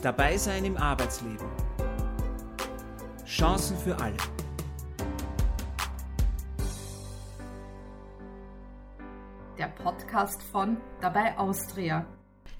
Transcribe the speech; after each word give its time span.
Dabei 0.00 0.36
sein 0.36 0.64
im 0.64 0.76
Arbeitsleben. 0.76 1.48
Chancen 3.26 3.76
für 3.76 3.98
alle. 3.98 4.16
Der 9.58 9.66
Podcast 9.66 10.40
von 10.40 10.76
Dabei 11.00 11.36
Austria. 11.36 12.06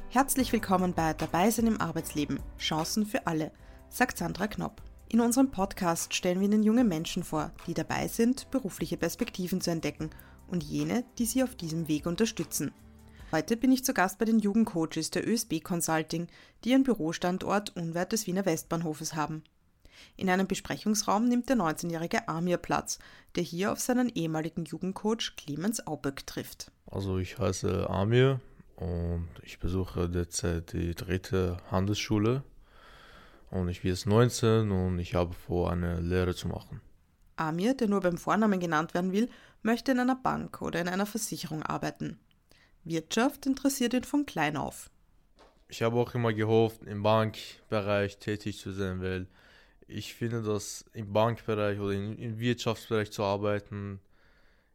Herzlich 0.09 0.53
willkommen 0.53 0.95
bei 0.95 1.15
Dabei 1.15 1.51
sein 1.51 1.69
im 1.69 1.81
Arbeitsleben. 1.81 2.41
Chancen 2.59 3.07
für 3.07 3.29
alle, 3.29 3.53
sagt 3.89 4.19
Sandra 4.19 4.49
Knopp. 4.49 4.83
In 5.09 5.21
unserem 5.21 5.53
Podcast 5.53 6.15
stellen 6.15 6.41
wir 6.41 6.49
Ihnen 6.49 6.65
junge 6.65 6.83
Menschen 6.83 7.23
vor, 7.23 7.53
die 7.69 7.75
dabei 7.75 8.09
sind, 8.09 8.51
berufliche 8.51 8.97
Perspektiven 8.97 9.61
zu 9.61 9.71
entdecken 9.71 10.11
und 10.49 10.65
jene, 10.65 11.05
die 11.19 11.25
sie 11.27 11.45
auf 11.45 11.55
diesem 11.55 11.87
Weg 11.87 12.07
unterstützen. 12.07 12.73
Heute 13.31 13.59
bin 13.59 13.73
ich 13.73 13.85
zu 13.85 13.93
Gast 13.93 14.19
bei 14.19 14.25
den 14.25 14.39
Jugendcoaches 14.39 15.11
der 15.11 15.29
ÖSB 15.29 15.63
Consulting, 15.63 16.29
die 16.65 16.71
ihren 16.71 16.83
Bürostandort 16.83 17.77
unweit 17.77 18.13
des 18.13 18.27
Wiener 18.27 18.47
Westbahnhofes 18.47 19.15
haben. 19.15 19.45
In 20.17 20.31
einem 20.31 20.47
Besprechungsraum 20.47 21.27
nimmt 21.27 21.51
der 21.51 21.57
19-jährige 21.57 22.27
Amir 22.27 22.57
Platz, 22.57 22.99
der 23.37 23.43
hier 23.43 23.71
auf 23.71 23.81
seinen 23.81 24.09
ehemaligen 24.09 24.65
Jugendcoach 24.65 25.37
Clemens 25.37 25.87
Auböck 25.87 26.27
trifft. 26.27 26.73
Also 26.87 27.19
ich 27.19 27.39
heiße 27.39 27.91
Amir 27.91 28.41
und 28.77 29.29
ich 29.43 29.59
besuche 29.59 30.09
derzeit 30.09 30.73
die 30.73 30.95
dritte 30.95 31.59
Handelsschule 31.71 32.45
und 33.51 33.69
ich 33.69 33.83
bin 33.83 33.91
jetzt 33.91 34.07
19 34.07 34.71
und 34.71 34.99
ich 35.01 35.15
habe 35.15 35.35
vor, 35.35 35.71
eine 35.71 36.01
Lehre 36.01 36.35
zu 36.35 36.49
machen. 36.49 36.81
Amir, 37.37 37.75
der 37.75 37.89
nur 37.89 38.01
beim 38.01 38.17
Vornamen 38.17 38.59
genannt 38.59 38.95
werden 38.95 39.13
will, 39.13 39.29
möchte 39.63 39.93
in 39.93 40.01
einer 40.01 40.17
Bank 40.17 40.63
oder 40.63 40.81
in 40.81 40.89
einer 40.89 41.07
Versicherung 41.07 41.63
arbeiten. 41.63 42.19
Wirtschaft 42.89 43.47
interessiert 43.47 43.95
ihn 43.95 44.05
von 44.05 44.27
klein 44.27 44.57
auf. 44.57 44.91
Ich 45.69 45.83
habe 45.83 45.97
auch 45.97 46.15
immer 46.15 46.33
gehofft, 46.33 46.83
im 46.85 47.03
Bankbereich 47.03 48.19
tätig 48.19 48.59
zu 48.59 48.73
sein, 48.73 49.03
weil 49.03 49.27
ich 49.87 50.15
finde, 50.15 50.43
dass 50.43 50.85
im 50.93 51.13
Bankbereich 51.13 51.79
oder 51.79 51.93
im 51.93 52.39
Wirtschaftsbereich 52.39 53.11
zu 53.11 53.23
arbeiten, 53.23 54.01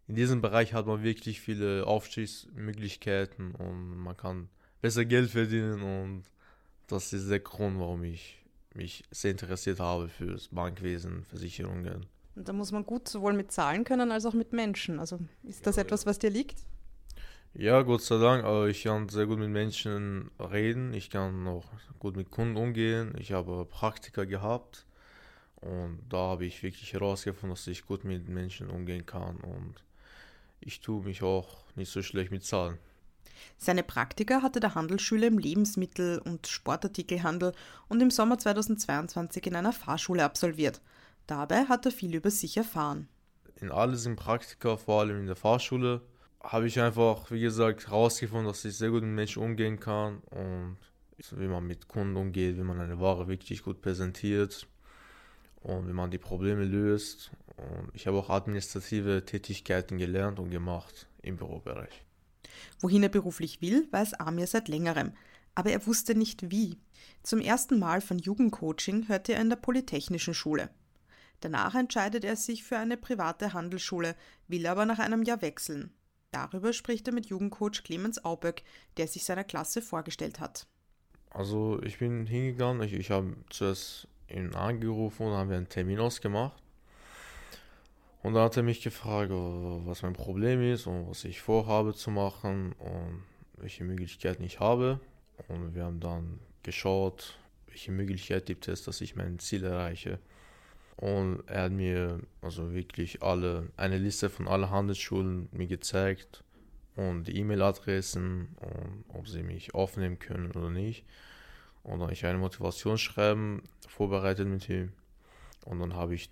in 0.07 0.15
diesem 0.15 0.41
Bereich 0.41 0.73
hat 0.73 0.85
man 0.85 1.03
wirklich 1.03 1.39
viele 1.39 1.87
Aufstiegsmöglichkeiten 1.87 3.55
und 3.55 3.97
man 3.97 4.17
kann 4.17 4.49
besser 4.81 5.05
Geld 5.05 5.31
verdienen 5.31 5.81
und 5.81 6.23
das 6.87 7.13
ist 7.13 7.29
der 7.29 7.39
Grund, 7.39 7.79
warum 7.79 8.03
ich 8.03 8.43
mich 8.73 9.03
sehr 9.11 9.31
interessiert 9.31 9.79
habe 9.79 10.09
für 10.09 10.27
das 10.27 10.49
Bankwesen, 10.49 11.23
Versicherungen. 11.25 12.05
Und 12.35 12.49
da 12.49 12.53
muss 12.53 12.71
man 12.71 12.85
gut 12.85 13.07
sowohl 13.07 13.33
mit 13.33 13.51
Zahlen 13.51 13.83
können 13.83 14.11
als 14.11 14.25
auch 14.25 14.33
mit 14.33 14.51
Menschen. 14.51 14.99
Also 14.99 15.19
ist 15.43 15.65
das 15.65 15.75
ja, 15.77 15.83
etwas, 15.83 16.05
was 16.05 16.19
dir 16.19 16.31
liegt? 16.31 16.59
Ja, 17.55 17.83
Gott 17.83 18.01
sei 18.01 18.17
Dank. 18.17 18.43
Also 18.43 18.65
ich 18.65 18.83
kann 18.83 19.09
sehr 19.09 19.27
gut 19.27 19.37
mit 19.37 19.49
Menschen 19.49 20.31
reden. 20.39 20.93
Ich 20.93 21.11
kann 21.11 21.47
auch 21.47 21.65
gut 21.99 22.15
mit 22.15 22.31
Kunden 22.31 22.55
umgehen. 22.57 23.13
Ich 23.19 23.31
habe 23.31 23.65
Praktika 23.65 24.23
gehabt. 24.23 24.87
Und 25.57 25.99
da 26.09 26.17
habe 26.17 26.45
ich 26.45 26.63
wirklich 26.63 26.93
herausgefunden, 26.93 27.51
dass 27.51 27.67
ich 27.67 27.85
gut 27.85 28.05
mit 28.05 28.27
Menschen 28.27 28.71
umgehen 28.71 29.05
kann. 29.05 29.37
Und 29.37 29.75
ich 30.61 30.81
tue 30.81 31.03
mich 31.03 31.21
auch 31.21 31.63
nicht 31.75 31.91
so 31.91 32.01
schlecht 32.01 32.31
mit 32.31 32.43
Zahlen. 32.43 32.79
Seine 33.57 33.83
Praktika 33.83 34.41
hatte 34.41 34.59
der 34.59 34.73
Handelsschule 34.73 35.27
im 35.27 35.37
Lebensmittel- 35.37 36.19
und 36.19 36.47
Sportartikelhandel 36.47 37.53
und 37.87 38.01
im 38.01 38.09
Sommer 38.09 38.39
2022 38.39 39.45
in 39.45 39.55
einer 39.55 39.73
Fahrschule 39.73 40.23
absolviert. 40.23 40.81
Dabei 41.27 41.65
hat 41.65 41.85
er 41.85 41.91
viel 41.91 42.15
über 42.15 42.31
sich 42.31 42.57
erfahren. 42.57 43.07
In 43.61 43.71
alles 43.71 44.07
im 44.07 44.15
Praktika, 44.15 44.75
vor 44.75 45.01
allem 45.01 45.19
in 45.19 45.27
der 45.27 45.35
Fahrschule, 45.35 46.01
habe 46.43 46.67
ich 46.67 46.79
einfach, 46.79 47.31
wie 47.31 47.39
gesagt, 47.39 47.87
herausgefunden, 47.87 48.47
dass 48.47 48.65
ich 48.65 48.77
sehr 48.77 48.89
gut 48.89 49.01
mit 49.01 49.11
Menschen 49.11 49.41
umgehen 49.41 49.79
kann 49.79 50.19
und 50.29 50.77
wie 51.31 51.47
man 51.47 51.65
mit 51.65 51.87
Kunden 51.87 52.17
umgeht, 52.17 52.57
wie 52.57 52.63
man 52.63 52.79
eine 52.81 52.99
Ware 52.99 53.27
wirklich 53.27 53.63
gut 53.63 53.81
präsentiert 53.81 54.67
und 55.61 55.87
wie 55.87 55.93
man 55.93 56.11
die 56.11 56.17
Probleme 56.17 56.65
löst. 56.65 57.31
Und 57.55 57.91
ich 57.93 58.07
habe 58.07 58.17
auch 58.17 58.29
administrative 58.29 59.23
Tätigkeiten 59.25 59.97
gelernt 59.97 60.39
und 60.39 60.49
gemacht 60.49 61.07
im 61.21 61.37
Bürobereich. 61.37 62.03
Wohin 62.81 63.03
er 63.03 63.09
beruflich 63.09 63.61
will, 63.61 63.87
weiß 63.91 64.15
Amir 64.15 64.47
seit 64.47 64.67
längerem, 64.67 65.13
aber 65.55 65.71
er 65.71 65.87
wusste 65.87 66.13
nicht 66.15 66.51
wie. 66.51 66.77
Zum 67.21 67.39
ersten 67.39 67.79
Mal 67.79 68.01
von 68.01 68.19
Jugendcoaching 68.19 69.07
hörte 69.07 69.33
er 69.33 69.41
in 69.41 69.49
der 69.49 69.55
Polytechnischen 69.55 70.33
Schule. 70.33 70.69
Danach 71.39 71.75
entscheidet 71.75 72.25
er 72.25 72.35
sich 72.35 72.63
für 72.63 72.77
eine 72.77 72.97
private 72.97 73.53
Handelsschule, 73.53 74.15
will 74.47 74.67
aber 74.67 74.85
nach 74.85 74.99
einem 74.99 75.23
Jahr 75.23 75.41
wechseln. 75.41 75.91
Darüber 76.33 76.73
spricht 76.73 77.07
er 77.07 77.13
mit 77.13 77.27
Jugendcoach 77.27 77.83
Clemens 77.83 78.25
Auböck, 78.25 78.63
der 78.97 79.07
sich 79.07 79.23
seiner 79.23 79.43
Klasse 79.43 79.83
vorgestellt 79.83 80.39
hat. 80.39 80.65
Also 81.29 81.79
ich 81.83 81.99
bin 81.99 82.25
hingegangen, 82.25 82.81
ich, 82.81 82.93
ich 82.93 83.11
habe 83.11 83.35
zuerst 83.51 84.07
ihn 84.27 84.55
angerufen 84.55 85.27
und 85.27 85.33
haben 85.33 85.51
wir 85.51 85.57
einen 85.57 85.69
Termin 85.69 85.99
ausgemacht. 85.99 86.61
Und 88.23 88.33
dann 88.33 88.43
hat 88.43 88.57
er 88.57 88.63
mich 88.63 88.81
gefragt, 88.81 89.29
was 89.31 90.01
mein 90.01 90.13
Problem 90.13 90.63
ist 90.63 90.87
und 90.87 91.07
was 91.07 91.23
ich 91.23 91.39
vorhabe 91.39 91.93
zu 91.93 92.09
machen 92.09 92.73
und 92.79 93.23
welche 93.57 93.83
Möglichkeiten 93.83 94.43
ich 94.43 94.59
habe. 94.59 94.99
Und 95.49 95.75
wir 95.75 95.83
haben 95.83 95.99
dann 95.99 96.39
geschaut, 96.63 97.37
welche 97.67 97.91
Möglichkeit 97.91 98.47
gibt 98.47 98.67
es, 98.67 98.83
dass 98.83 99.01
ich 99.01 99.15
mein 99.15 99.37
Ziel 99.37 99.63
erreiche. 99.65 100.19
Und 100.97 101.43
er 101.47 101.63
hat 101.63 101.71
mir 101.71 102.19
also 102.41 102.73
wirklich 102.73 103.23
alle, 103.23 103.69
eine 103.77 103.97
Liste 103.97 104.29
von 104.29 104.47
allen 104.47 104.69
Handelsschulen 104.69 105.49
mir 105.51 105.67
gezeigt 105.67 106.43
und 106.95 107.25
die 107.27 107.37
E-Mail-Adressen 107.37 108.55
und 108.59 109.05
ob 109.15 109.27
sie 109.27 109.43
mich 109.43 109.73
aufnehmen 109.73 110.19
können 110.19 110.51
oder 110.51 110.69
nicht. 110.69 111.05
Und 111.83 111.93
dann 111.93 112.01
habe 112.03 112.13
ich 112.13 112.25
ein 112.25 112.39
Motivationsschreiben 112.39 113.61
vorbereitet 113.87 114.47
mit 114.47 114.69
ihm. 114.69 114.93
Und 115.65 115.79
dann 115.79 115.95
habe 115.95 116.15
ich 116.15 116.29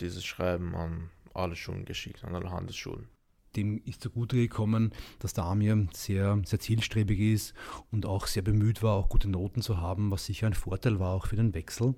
dieses 0.00 0.24
Schreiben 0.24 0.74
an 0.74 1.10
alle 1.34 1.56
Schulen 1.56 1.84
geschickt, 1.84 2.24
an 2.24 2.34
alle 2.34 2.50
Handelsschulen. 2.50 3.08
Dem 3.56 3.80
ist 3.84 4.02
zugute 4.02 4.36
gekommen, 4.36 4.92
dass 5.18 5.32
der 5.32 5.44
Amir 5.44 5.88
sehr, 5.92 6.40
sehr 6.44 6.58
zielstrebig 6.60 7.18
ist 7.18 7.54
und 7.90 8.04
auch 8.04 8.26
sehr 8.26 8.42
bemüht 8.42 8.82
war, 8.82 8.94
auch 8.94 9.08
gute 9.08 9.30
Noten 9.30 9.62
zu 9.62 9.80
haben, 9.80 10.10
was 10.10 10.26
sicher 10.26 10.46
ein 10.46 10.54
Vorteil 10.54 11.00
war 11.00 11.14
auch 11.14 11.26
für 11.26 11.36
den 11.36 11.54
Wechsel. 11.54 11.94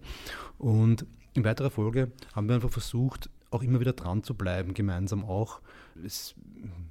Und 0.56 1.04
in 1.34 1.44
weiterer 1.44 1.70
Folge 1.70 2.10
haben 2.34 2.48
wir 2.48 2.54
einfach 2.54 2.70
versucht, 2.70 3.30
auch 3.50 3.62
immer 3.62 3.80
wieder 3.80 3.92
dran 3.92 4.22
zu 4.22 4.34
bleiben, 4.34 4.74
gemeinsam 4.74 5.24
auch. 5.24 5.60
Es 6.04 6.34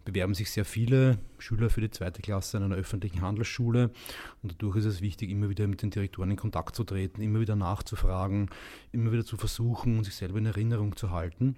bewerben 0.05 0.33
sich 0.33 0.51
sehr 0.51 0.65
viele 0.65 1.19
Schüler 1.37 1.69
für 1.69 1.81
die 1.81 1.91
zweite 1.91 2.21
Klasse 2.21 2.57
in 2.57 2.63
einer 2.63 2.75
öffentlichen 2.75 3.21
Handelsschule 3.21 3.91
und 4.41 4.53
dadurch 4.53 4.77
ist 4.77 4.85
es 4.85 5.01
wichtig, 5.01 5.29
immer 5.29 5.49
wieder 5.49 5.67
mit 5.67 5.81
den 5.81 5.91
Direktoren 5.91 6.31
in 6.31 6.37
Kontakt 6.37 6.75
zu 6.75 6.83
treten, 6.83 7.21
immer 7.21 7.39
wieder 7.39 7.55
nachzufragen, 7.55 8.49
immer 8.91 9.11
wieder 9.11 9.25
zu 9.25 9.37
versuchen, 9.37 10.03
sich 10.03 10.15
selber 10.15 10.39
in 10.39 10.45
Erinnerung 10.47 10.95
zu 10.95 11.11
halten. 11.11 11.55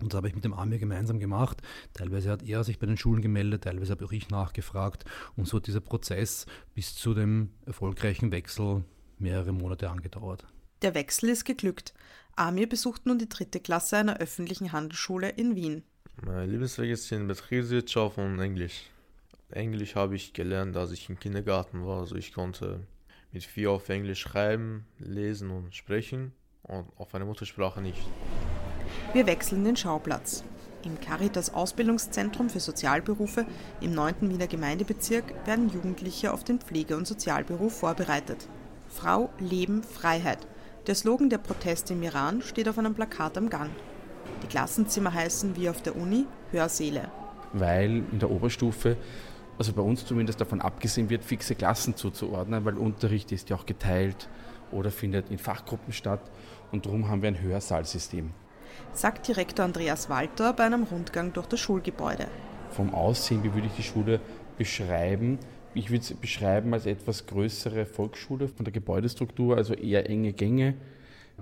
Und 0.00 0.12
das 0.12 0.18
habe 0.18 0.28
ich 0.28 0.34
mit 0.34 0.44
dem 0.44 0.52
Amir 0.52 0.78
gemeinsam 0.78 1.18
gemacht. 1.18 1.62
Teilweise 1.94 2.30
hat 2.30 2.42
er 2.42 2.64
sich 2.64 2.78
bei 2.78 2.86
den 2.86 2.98
Schulen 2.98 3.22
gemeldet, 3.22 3.64
teilweise 3.64 3.92
habe 3.92 4.04
auch 4.04 4.12
ich 4.12 4.28
nachgefragt. 4.28 5.06
Und 5.36 5.48
so 5.48 5.56
hat 5.56 5.66
dieser 5.66 5.80
Prozess 5.80 6.44
bis 6.74 6.94
zu 6.94 7.14
dem 7.14 7.48
erfolgreichen 7.64 8.30
Wechsel 8.30 8.84
mehrere 9.18 9.52
Monate 9.52 9.88
angedauert. 9.88 10.46
Der 10.86 10.94
Wechsel 10.94 11.30
ist 11.30 11.44
geglückt. 11.44 11.94
Amir 12.36 12.68
besucht 12.68 13.06
nun 13.06 13.18
die 13.18 13.28
dritte 13.28 13.58
Klasse 13.58 13.96
einer 13.96 14.18
öffentlichen 14.18 14.70
Handelsschule 14.70 15.30
in 15.30 15.56
Wien. 15.56 15.82
Mein 16.24 16.48
Lieblingsfach 16.48 16.94
sind 16.94 17.26
Betriebswirtschaft 17.26 18.18
und 18.18 18.38
Englisch. 18.38 18.84
Englisch 19.50 19.96
habe 19.96 20.14
ich 20.14 20.32
gelernt, 20.32 20.76
als 20.76 20.92
ich 20.92 21.08
im 21.08 21.18
Kindergarten 21.18 21.84
war. 21.84 21.98
Also 21.98 22.14
ich 22.14 22.32
konnte 22.32 22.86
mit 23.32 23.42
vier 23.42 23.72
auf 23.72 23.88
Englisch 23.88 24.20
schreiben, 24.20 24.86
lesen 25.00 25.50
und 25.50 25.74
sprechen 25.74 26.30
und 26.62 26.86
auf 26.98 27.12
eine 27.16 27.24
Muttersprache 27.24 27.82
nicht. 27.82 28.06
Wir 29.12 29.26
wechseln 29.26 29.64
den 29.64 29.76
Schauplatz. 29.76 30.44
Im 30.84 31.00
Caritas 31.00 31.52
Ausbildungszentrum 31.52 32.48
für 32.48 32.60
Sozialberufe 32.60 33.44
im 33.80 33.92
9. 33.92 34.30
Wiener 34.30 34.46
Gemeindebezirk 34.46 35.34
werden 35.48 35.68
Jugendliche 35.68 36.32
auf 36.32 36.44
den 36.44 36.60
Pflege- 36.60 36.96
und 36.96 37.08
Sozialberuf 37.08 37.76
vorbereitet. 37.76 38.46
Frau, 38.86 39.30
Leben, 39.40 39.82
Freiheit. 39.82 40.46
Der 40.86 40.94
Slogan 40.94 41.28
der 41.28 41.38
Proteste 41.38 41.94
im 41.94 42.02
Iran 42.04 42.42
steht 42.42 42.68
auf 42.68 42.78
einem 42.78 42.94
Plakat 42.94 43.36
am 43.36 43.50
Gang. 43.50 43.70
Die 44.44 44.46
Klassenzimmer 44.46 45.12
heißen 45.12 45.56
wie 45.56 45.68
auf 45.68 45.82
der 45.82 45.96
Uni 45.96 46.26
Hörsäle. 46.52 47.10
Weil 47.52 48.04
in 48.12 48.20
der 48.20 48.30
Oberstufe, 48.30 48.96
also 49.58 49.72
bei 49.72 49.82
uns 49.82 50.06
zumindest 50.06 50.40
davon 50.40 50.60
abgesehen 50.60 51.10
wird, 51.10 51.24
fixe 51.24 51.56
Klassen 51.56 51.96
zuzuordnen, 51.96 52.64
weil 52.64 52.76
Unterricht 52.78 53.32
ist 53.32 53.50
ja 53.50 53.56
auch 53.56 53.66
geteilt 53.66 54.28
oder 54.70 54.92
findet 54.92 55.28
in 55.28 55.38
Fachgruppen 55.38 55.92
statt 55.92 56.20
und 56.70 56.86
darum 56.86 57.08
haben 57.08 57.20
wir 57.20 57.28
ein 57.30 57.40
Hörsaalsystem. 57.40 58.30
Sagt 58.92 59.26
Direktor 59.26 59.64
Andreas 59.64 60.08
Walter 60.08 60.52
bei 60.52 60.64
einem 60.66 60.84
Rundgang 60.84 61.32
durch 61.32 61.46
das 61.48 61.58
Schulgebäude. 61.58 62.28
Vom 62.70 62.94
Aussehen, 62.94 63.42
wie 63.42 63.52
würde 63.52 63.66
ich 63.66 63.74
die 63.74 63.82
Schule 63.82 64.20
beschreiben? 64.56 65.40
Ich 65.76 65.90
würde 65.90 66.00
es 66.00 66.14
beschreiben 66.14 66.72
als 66.72 66.86
etwas 66.86 67.26
größere 67.26 67.84
Volksschule 67.84 68.48
von 68.48 68.64
der 68.64 68.72
Gebäudestruktur, 68.72 69.58
also 69.58 69.74
eher 69.74 70.08
enge 70.08 70.32
Gänge. 70.32 70.72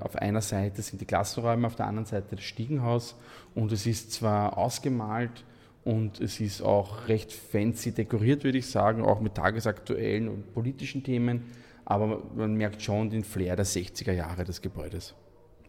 Auf 0.00 0.16
einer 0.16 0.40
Seite 0.40 0.82
sind 0.82 1.00
die 1.00 1.04
Klassenräume, 1.04 1.68
auf 1.68 1.76
der 1.76 1.86
anderen 1.86 2.06
Seite 2.06 2.34
das 2.34 2.44
Stiegenhaus 2.44 3.14
und 3.54 3.70
es 3.70 3.86
ist 3.86 4.10
zwar 4.10 4.58
ausgemalt 4.58 5.44
und 5.84 6.20
es 6.20 6.40
ist 6.40 6.62
auch 6.62 7.06
recht 7.06 7.32
fancy 7.32 7.92
dekoriert, 7.92 8.42
würde 8.42 8.58
ich 8.58 8.66
sagen, 8.66 9.04
auch 9.04 9.20
mit 9.20 9.36
tagesaktuellen 9.36 10.28
und 10.28 10.52
politischen 10.52 11.04
Themen, 11.04 11.44
aber 11.84 12.20
man 12.34 12.56
merkt 12.56 12.82
schon 12.82 13.10
den 13.10 13.22
Flair 13.22 13.54
der 13.54 13.66
60er 13.66 14.12
Jahre 14.12 14.42
des 14.42 14.60
Gebäudes. 14.60 15.14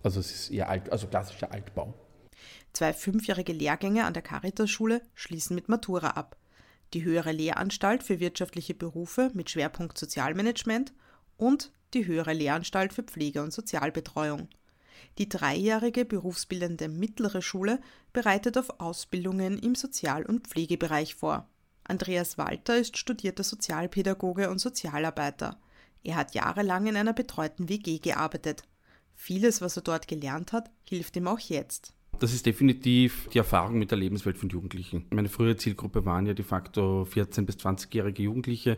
Also 0.01 0.19
es 0.19 0.33
ist 0.33 0.49
eher 0.49 0.69
alt, 0.69 0.91
also 0.91 1.05
klassischer 1.05 1.51
Altbau. 1.51 1.93
Zwei 2.73 2.93
fünfjährige 2.93 3.53
Lehrgänge 3.53 4.05
an 4.05 4.13
der 4.13 4.23
Caritas-Schule 4.23 5.03
schließen 5.13 5.53
mit 5.53 5.69
Matura 5.69 6.09
ab. 6.09 6.35
Die 6.95 7.03
höhere 7.03 7.33
Lehranstalt 7.33 8.03
für 8.03 8.21
wirtschaftliche 8.21 8.73
Berufe 8.73 9.29
mit 9.33 9.49
Schwerpunkt 9.49 9.97
Sozialmanagement 9.97 10.93
und 11.35 11.73
die 11.93 12.07
höhere 12.07 12.31
Lehranstalt 12.31 12.93
für 12.93 13.03
Pflege 13.03 13.43
und 13.43 13.51
Sozialbetreuung. 13.51 14.47
Die 15.17 15.27
dreijährige 15.27 16.05
berufsbildende 16.05 16.87
mittlere 16.87 17.41
Schule 17.41 17.81
bereitet 18.13 18.57
auf 18.57 18.79
Ausbildungen 18.79 19.59
im 19.59 19.75
Sozial- 19.75 20.25
und 20.25 20.47
Pflegebereich 20.47 21.15
vor. 21.15 21.49
Andreas 21.83 22.37
Walter 22.37 22.77
ist 22.77 22.97
studierter 22.97 23.43
Sozialpädagoge 23.43 24.49
und 24.49 24.59
Sozialarbeiter. 24.59 25.59
Er 26.01 26.15
hat 26.15 26.33
jahrelang 26.33 26.87
in 26.87 26.95
einer 26.95 27.11
betreuten 27.11 27.67
WG 27.67 27.99
gearbeitet. 27.99 28.63
Vieles, 29.15 29.59
was 29.59 29.75
er 29.75 29.83
dort 29.83 30.07
gelernt 30.07 30.53
hat, 30.53 30.71
hilft 30.87 31.17
ihm 31.17 31.27
auch 31.27 31.39
jetzt. 31.39 31.93
Das 32.19 32.33
ist 32.33 32.45
definitiv 32.45 33.27
die 33.33 33.39
Erfahrung 33.39 33.77
mit 33.77 33.91
der 33.91 33.97
Lebenswelt 33.97 34.37
von 34.37 34.49
Jugendlichen. 34.49 35.05
Meine 35.09 35.27
frühere 35.27 35.57
Zielgruppe 35.57 36.05
waren 36.05 36.25
ja 36.25 36.33
de 36.33 36.45
facto 36.45 37.03
14- 37.03 37.45
bis 37.45 37.57
20-jährige 37.57 38.23
Jugendliche 38.23 38.77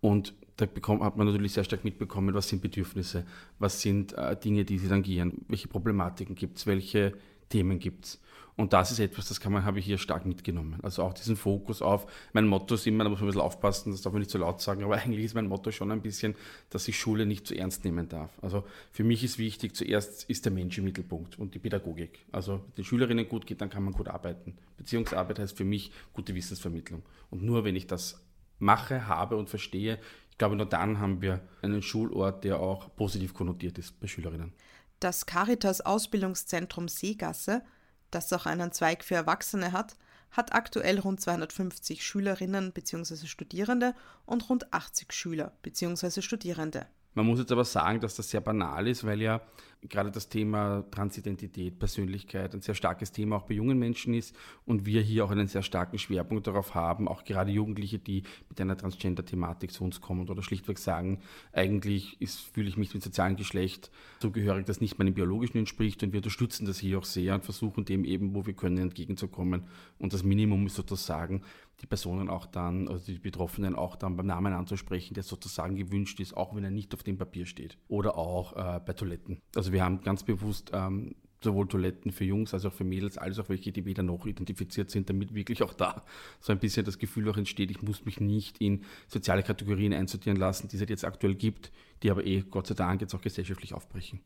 und 0.00 0.34
da 0.56 0.66
bekommt, 0.66 1.02
hat 1.02 1.16
man 1.16 1.26
natürlich 1.26 1.52
sehr 1.52 1.64
stark 1.64 1.84
mitbekommen, 1.84 2.32
was 2.34 2.48
sind 2.48 2.62
Bedürfnisse, 2.62 3.26
was 3.58 3.82
sind 3.82 4.12
äh, 4.14 4.36
Dinge, 4.36 4.64
die 4.64 4.78
sie 4.78 4.88
tangieren, 4.88 5.44
welche 5.48 5.68
Problematiken 5.68 6.34
gibt 6.34 6.58
es, 6.58 6.66
welche 6.66 7.12
Themen 7.48 7.78
gibt 7.78 8.06
es. 8.06 8.20
Und 8.56 8.72
das 8.72 8.90
ist 8.90 9.00
etwas, 9.00 9.28
das 9.28 9.38
kann 9.38 9.52
man, 9.52 9.66
habe 9.66 9.78
ich 9.78 9.84
hier 9.84 9.98
stark 9.98 10.24
mitgenommen. 10.24 10.78
Also 10.82 11.02
auch 11.02 11.12
diesen 11.12 11.36
Fokus 11.36 11.82
auf, 11.82 12.06
mein 12.32 12.46
Motto 12.46 12.74
ist 12.74 12.86
immer, 12.86 13.04
da 13.04 13.10
muss 13.10 13.18
man 13.20 13.26
ein 13.26 13.32
bisschen 13.32 13.42
aufpassen, 13.42 13.92
das 13.92 14.00
darf 14.00 14.14
man 14.14 14.20
nicht 14.20 14.30
zu 14.30 14.38
so 14.38 14.44
laut 14.44 14.62
sagen, 14.62 14.82
aber 14.82 14.96
eigentlich 15.02 15.26
ist 15.26 15.34
mein 15.34 15.46
Motto 15.46 15.70
schon 15.70 15.90
ein 15.90 16.00
bisschen, 16.00 16.34
dass 16.70 16.88
ich 16.88 16.98
Schule 16.98 17.26
nicht 17.26 17.46
zu 17.46 17.54
ernst 17.54 17.84
nehmen 17.84 18.08
darf. 18.08 18.30
Also 18.40 18.64
für 18.92 19.04
mich 19.04 19.22
ist 19.22 19.38
wichtig, 19.38 19.76
zuerst 19.76 20.24
ist 20.30 20.46
der 20.46 20.52
Mensch 20.52 20.78
im 20.78 20.84
Mittelpunkt 20.84 21.38
und 21.38 21.54
die 21.54 21.58
Pädagogik. 21.58 22.24
Also 22.32 22.54
wenn 22.54 22.74
den 22.78 22.84
Schülerinnen 22.84 23.28
gut 23.28 23.46
geht, 23.46 23.60
dann 23.60 23.68
kann 23.68 23.84
man 23.84 23.92
gut 23.92 24.08
arbeiten. 24.08 24.56
Beziehungsarbeit 24.78 25.38
heißt 25.38 25.56
für 25.56 25.64
mich 25.64 25.92
gute 26.14 26.34
Wissensvermittlung. 26.34 27.02
Und 27.30 27.42
nur 27.42 27.64
wenn 27.64 27.76
ich 27.76 27.86
das 27.86 28.22
mache, 28.58 29.06
habe 29.06 29.36
und 29.36 29.50
verstehe, 29.50 29.98
ich 30.30 30.38
glaube, 30.38 30.56
nur 30.56 30.66
dann 30.66 30.98
haben 30.98 31.20
wir 31.20 31.40
einen 31.62 31.82
Schulort, 31.82 32.44
der 32.44 32.60
auch 32.60 32.94
positiv 32.96 33.34
konnotiert 33.34 33.78
ist 33.78 33.98
bei 34.00 34.06
Schülerinnen. 34.06 34.52
Das 35.00 35.26
Caritas 35.26 35.82
Ausbildungszentrum 35.82 36.88
Seegasse, 36.88 37.62
das 38.10 38.32
auch 38.32 38.46
einen 38.46 38.72
Zweig 38.72 39.04
für 39.04 39.14
Erwachsene 39.14 39.72
hat, 39.72 39.96
hat 40.30 40.52
aktuell 40.52 40.98
rund 40.98 41.20
250 41.20 42.04
Schülerinnen 42.04 42.72
bzw. 42.72 43.26
Studierende 43.26 43.94
und 44.24 44.48
rund 44.48 44.72
80 44.72 45.12
Schüler 45.12 45.52
bzw. 45.62 46.20
Studierende. 46.22 46.86
Man 47.14 47.24
muss 47.24 47.38
jetzt 47.38 47.52
aber 47.52 47.64
sagen, 47.64 48.00
dass 48.00 48.14
das 48.14 48.28
sehr 48.28 48.42
banal 48.42 48.86
ist, 48.86 49.04
weil 49.04 49.22
ja 49.22 49.40
gerade 49.88 50.10
das 50.10 50.28
Thema 50.28 50.84
Transidentität, 50.90 51.78
Persönlichkeit 51.78 52.54
ein 52.54 52.60
sehr 52.60 52.74
starkes 52.74 53.12
Thema 53.12 53.36
auch 53.36 53.42
bei 53.42 53.54
jungen 53.54 53.78
Menschen 53.78 54.14
ist 54.14 54.34
und 54.64 54.86
wir 54.86 55.02
hier 55.02 55.24
auch 55.24 55.30
einen 55.30 55.46
sehr 55.46 55.62
starken 55.62 55.98
Schwerpunkt 55.98 56.46
darauf 56.46 56.74
haben, 56.74 57.08
auch 57.08 57.24
gerade 57.24 57.50
Jugendliche, 57.50 57.98
die 57.98 58.22
mit 58.48 58.60
einer 58.60 58.76
Transgender-Thematik 58.76 59.72
zu 59.72 59.84
uns 59.84 60.00
kommen 60.00 60.28
oder 60.28 60.42
schlichtweg 60.42 60.78
sagen, 60.78 61.20
eigentlich 61.52 62.20
ist, 62.20 62.40
fühle 62.40 62.68
ich 62.68 62.76
mich 62.76 62.92
mit 62.94 63.02
sozialem 63.02 63.36
Geschlecht 63.36 63.90
zugehörig, 64.20 64.66
das 64.66 64.80
nicht 64.80 64.98
meinem 64.98 65.14
biologischen 65.14 65.58
entspricht 65.58 66.02
und 66.02 66.12
wir 66.12 66.18
unterstützen 66.18 66.66
das 66.66 66.78
hier 66.78 66.98
auch 66.98 67.04
sehr 67.04 67.34
und 67.34 67.44
versuchen 67.44 67.84
dem 67.84 68.04
eben, 68.04 68.34
wo 68.34 68.46
wir 68.46 68.54
können, 68.54 68.78
entgegenzukommen. 68.78 69.64
Und 69.98 70.12
das 70.12 70.22
Minimum 70.22 70.66
ist 70.66 70.74
sozusagen, 70.74 71.42
die 71.80 71.86
Personen 71.86 72.30
auch 72.30 72.46
dann, 72.46 72.88
also 72.88 73.12
die 73.12 73.18
Betroffenen 73.18 73.74
auch 73.74 73.96
dann 73.96 74.16
beim 74.16 74.26
Namen 74.26 74.52
anzusprechen, 74.52 75.14
der 75.14 75.22
sozusagen 75.22 75.76
gewünscht 75.76 76.20
ist, 76.20 76.36
auch 76.36 76.54
wenn 76.54 76.64
er 76.64 76.70
nicht 76.70 76.94
auf 76.94 77.02
dem 77.02 77.18
Papier 77.18 77.46
steht. 77.46 77.76
Oder 77.88 78.16
auch 78.16 78.56
äh, 78.56 78.80
bei 78.80 78.94
Toiletten. 78.94 79.42
Also 79.54 79.72
wir 79.76 79.84
haben 79.84 80.00
ganz 80.00 80.22
bewusst 80.22 80.70
ähm, 80.72 81.14
sowohl 81.42 81.68
Toiletten 81.68 82.10
für 82.10 82.24
Jungs 82.24 82.54
als 82.54 82.64
auch 82.64 82.72
für 82.72 82.84
Mädels, 82.84 83.18
als 83.18 83.38
auch 83.38 83.50
welche, 83.50 83.72
die 83.72 83.84
weder 83.84 84.02
noch 84.02 84.24
identifiziert 84.24 84.90
sind, 84.90 85.10
damit 85.10 85.34
wirklich 85.34 85.62
auch 85.62 85.74
da 85.74 86.02
so 86.40 86.50
ein 86.52 86.58
bisschen 86.58 86.86
das 86.86 86.98
Gefühl 86.98 87.28
auch 87.28 87.36
entsteht, 87.36 87.70
ich 87.70 87.82
muss 87.82 88.06
mich 88.06 88.18
nicht 88.18 88.58
in 88.58 88.84
soziale 89.06 89.42
Kategorien 89.42 89.92
einsortieren 89.92 90.38
lassen, 90.38 90.68
die 90.68 90.76
es 90.76 90.80
halt 90.80 90.88
jetzt 90.88 91.04
aktuell 91.04 91.34
gibt, 91.34 91.72
die 92.02 92.10
aber 92.10 92.24
eh 92.24 92.40
Gott 92.40 92.68
sei 92.68 92.74
Dank 92.74 93.02
jetzt 93.02 93.14
auch 93.14 93.20
gesellschaftlich 93.20 93.74
aufbrechen. 93.74 94.20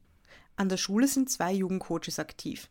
An 0.55 0.69
der 0.69 0.77
Schule 0.77 1.09
sind 1.09 1.29
zwei 1.29 1.53
Jugendcoaches 1.53 2.21
aktiv. 2.21 2.71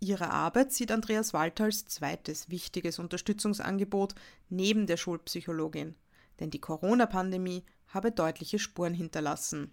Ihre 0.00 0.30
Arbeit 0.30 0.70
sieht 0.74 0.92
Andreas 0.92 1.32
Walter 1.32 1.64
als 1.64 1.86
zweites 1.86 2.50
wichtiges 2.50 2.98
Unterstützungsangebot 2.98 4.14
neben 4.50 4.86
der 4.86 4.98
Schulpsychologin. 4.98 5.94
Denn 6.40 6.50
die 6.50 6.60
Corona-Pandemie 6.60 7.64
habe 7.88 8.12
deutliche 8.12 8.58
Spuren 8.58 8.92
hinterlassen. 8.92 9.72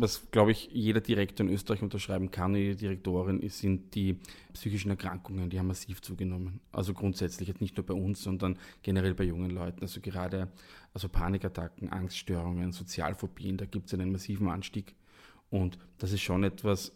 Was, 0.00 0.30
glaube 0.30 0.52
ich, 0.52 0.70
jeder 0.72 1.00
Direktor 1.00 1.44
in 1.46 1.52
Österreich 1.52 1.82
unterschreiben 1.82 2.30
kann, 2.30 2.54
jede 2.54 2.76
Direktorin, 2.76 3.46
sind 3.48 3.94
die 3.94 4.18
psychischen 4.52 4.90
Erkrankungen, 4.90 5.50
die 5.50 5.58
haben 5.58 5.66
massiv 5.66 6.00
zugenommen. 6.02 6.60
Also 6.70 6.94
grundsätzlich, 6.94 7.48
jetzt 7.48 7.60
nicht 7.60 7.76
nur 7.76 7.84
bei 7.84 7.94
uns, 7.94 8.22
sondern 8.22 8.58
generell 8.82 9.14
bei 9.14 9.24
jungen 9.24 9.50
Leuten. 9.50 9.80
Also 9.82 10.00
gerade 10.00 10.52
also 10.94 11.08
Panikattacken, 11.08 11.90
Angststörungen, 11.90 12.72
Sozialphobien, 12.72 13.56
da 13.56 13.66
gibt 13.66 13.86
es 13.86 13.94
einen 13.94 14.12
massiven 14.12 14.48
Anstieg. 14.48 14.94
Und 15.50 15.78
das 15.98 16.12
ist 16.12 16.22
schon 16.22 16.44
etwas, 16.44 16.92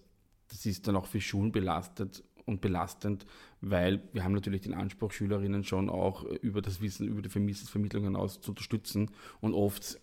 das 0.49 0.67
ist 0.67 0.87
dann 0.87 0.97
auch 0.97 1.07
für 1.07 1.21
Schulen 1.21 1.51
belastet 1.51 2.23
und 2.47 2.61
belastend, 2.61 3.27
weil 3.61 4.03
wir 4.13 4.25
haben 4.25 4.33
natürlich 4.33 4.63
den 4.63 4.75
Anspruch, 4.75 5.13
Schülerinnen 5.13 5.65
schon 5.65 5.89
auch 5.89 6.25
über 6.25 6.63
das 6.63 6.81
Wissen, 6.81 7.09
über 7.09 7.23
die 7.23 7.35
Wissensvermittlung 7.35 8.05
hinaus 8.05 8.41
zu 8.41 8.51
unterstützen. 8.51 9.11
Und 9.41 9.55
oft 9.55 10.01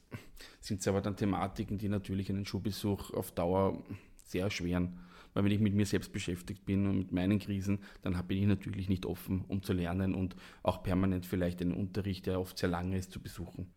sind 0.59 0.81
es 0.81 0.87
aber 0.87 1.01
dann 1.01 1.17
Thematiken, 1.17 1.77
die 1.77 1.89
natürlich 1.89 2.29
einen 2.29 2.45
Schulbesuch 2.45 3.11
auf 3.13 3.31
Dauer 3.31 3.83
sehr 4.25 4.43
erschweren. 4.43 4.99
Weil 5.33 5.43
wenn 5.43 5.51
ich 5.51 5.59
mit 5.59 5.75
mir 5.75 5.85
selbst 5.85 6.11
beschäftigt 6.11 6.65
bin 6.65 6.87
und 6.87 6.97
mit 6.97 7.11
meinen 7.11 7.39
Krisen, 7.39 7.79
dann 8.01 8.19
bin 8.27 8.39
ich 8.39 8.47
natürlich 8.47 8.89
nicht 8.89 9.05
offen, 9.05 9.45
um 9.47 9.61
zu 9.61 9.73
lernen 9.73 10.15
und 10.15 10.35
auch 10.63 10.81
permanent 10.81 11.25
vielleicht 11.25 11.61
einen 11.61 11.73
Unterricht, 11.73 12.25
der 12.25 12.39
oft 12.39 12.57
sehr 12.57 12.69
lange 12.69 12.97
ist, 12.97 13.11
zu 13.11 13.21
besuchen. 13.21 13.71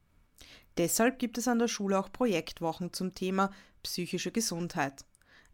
Deshalb 0.78 1.18
gibt 1.18 1.36
es 1.36 1.48
an 1.48 1.58
der 1.58 1.68
Schule 1.68 1.98
auch 1.98 2.10
Projektwochen 2.10 2.92
zum 2.94 3.14
Thema 3.14 3.50
psychische 3.82 4.32
Gesundheit. 4.32 5.04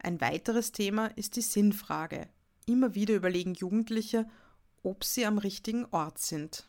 Ein 0.01 0.21
weiteres 0.21 0.71
Thema 0.71 1.07
ist 1.17 1.35
die 1.35 1.41
Sinnfrage, 1.41 2.29
Immer 2.69 2.93
wieder 2.93 3.15
überlegen 3.15 3.55
Jugendliche, 3.55 4.27
ob 4.83 5.03
sie 5.03 5.25
am 5.25 5.39
richtigen 5.39 5.85
Ort 5.85 6.19
sind. 6.19 6.67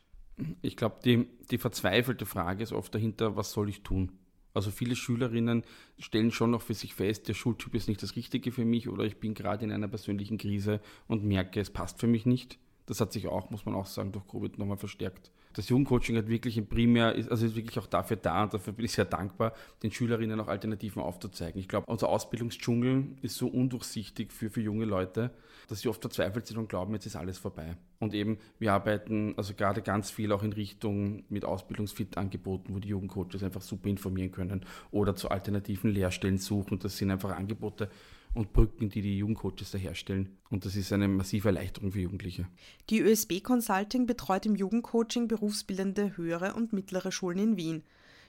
Ich 0.63 0.79
glaube, 0.79 0.97
die, 1.05 1.29
die 1.51 1.59
verzweifelte 1.59 2.25
Frage 2.25 2.63
ist 2.63 2.73
oft 2.73 2.95
dahinter, 2.95 3.37
was 3.37 3.53
soll 3.53 3.69
ich 3.69 3.83
tun? 3.83 4.13
Also 4.55 4.71
viele 4.71 4.97
Schülerinnen 4.97 5.63
stellen 5.99 6.31
schon 6.31 6.53
noch 6.53 6.63
für 6.63 6.73
sich 6.73 6.95
fest, 6.95 7.29
der 7.29 7.35
Schultyp 7.35 7.75
ist 7.75 7.87
nicht 7.87 8.03
das 8.03 8.17
Richtige 8.17 8.51
für 8.51 8.65
mich 8.65 8.89
oder 8.89 9.05
ich 9.05 9.19
bin 9.19 9.35
gerade 9.35 9.63
in 9.63 9.73
einer 9.73 9.89
persönlichen 9.89 10.39
Krise 10.39 10.81
und 11.07 11.23
merke, 11.23 11.61
es 11.61 11.69
passt 11.69 12.01
für 12.01 12.07
mich 12.07 12.25
nicht. 12.25 12.59
Das 12.87 13.03
hat 13.03 13.13
sich 13.13 13.29
auch, 13.29 13.51
muss 13.51 13.67
man 13.67 13.75
auch 13.75 13.87
sagen, 13.87 14.11
durch 14.11 14.27
Covid 14.27 14.59
nochmal 14.59 14.79
verstärkt 14.79 15.31
das 15.53 15.69
Jugendcoaching 15.69 16.17
hat 16.17 16.29
wirklich 16.29 16.57
ein 16.57 16.67
primär, 16.67 17.15
ist, 17.15 17.31
also 17.31 17.45
ist 17.45 17.57
wirklich 17.57 17.79
auch 17.79 17.87
dafür 17.87 18.17
da 18.17 18.45
und 18.45 18.55
dafür 18.55 18.73
bin 18.73 18.85
ich 18.85 18.93
sehr 18.93 19.05
dankbar, 19.05 19.53
den 19.83 19.91
Schülerinnen 19.91 20.39
auch 20.41 20.49
Alternativen 20.49 21.03
aufzuzeigen. 21.03 21.61
Ich 21.61 21.69
glaube, 21.69 21.91
unser 21.91 22.09
Ausbildungsdschungel 22.09 23.17
ist 23.23 23.37
so 23.37 23.49
undurchsichtig 23.49 24.33
für, 24.33 24.51
für 24.51 24.61
junge 24.61 24.85
Leute, 24.85 25.31
dass 25.69 25.81
sie 25.81 25.89
oft 25.89 26.01
verzweifelt 26.01 26.47
sind 26.47 26.59
und 26.59 26.69
glauben, 26.69 26.93
jetzt 26.95 27.07
ist 27.07 27.17
alles 27.17 27.39
vorbei. 27.39 27.77
Und 27.99 28.15
eben, 28.15 28.39
wir 28.59 28.73
arbeiten 28.73 29.35
also 29.37 29.55
gerade 29.55 29.83
ganz 29.83 30.11
viel 30.11 30.33
auch 30.33 30.43
in 30.43 30.53
Richtung 30.53 31.25
mit 31.29 31.45
Ausbildungsfit-Angeboten, 31.45 32.75
wo 32.75 32.79
die 32.79 32.89
Jugendcoaches 32.89 33.43
einfach 33.43 33.63
super 33.63 33.89
informieren 33.89 34.31
können 34.31 34.65
oder 34.91 35.17
zu 35.17 35.31
alternativen 35.31 35.91
Lehrstellen 35.91 36.39
suchen. 36.39 36.79
Das 36.79 36.97
sind 36.97 37.11
einfach 37.11 37.37
Angebote, 37.37 37.91
und 38.35 38.53
Brücken, 38.53 38.89
die 38.89 39.03
die 39.03 39.19
Jugendcoaches 39.19 39.71
da 39.73 39.79
herstellen. 39.79 40.39
Und 40.51 40.65
das 40.65 40.77
ist 40.77 40.93
eine 40.93 41.09
massive 41.09 41.49
Erleichterung 41.49 41.93
für 41.93 42.01
Jugendliche. 42.01 42.47
Die 42.89 43.01
ÖSB 43.01 43.43
Consulting 43.43 44.07
betreut 44.07 44.47
im 44.47 44.55
Jugendcoaching 44.55 45.29
berufsbildende 45.29 46.17
höhere 46.17 46.55
und 46.55 46.73
mittlere 46.73 47.11
Schulen 47.11 47.39
in 47.39 47.57
Wien. 47.57 47.83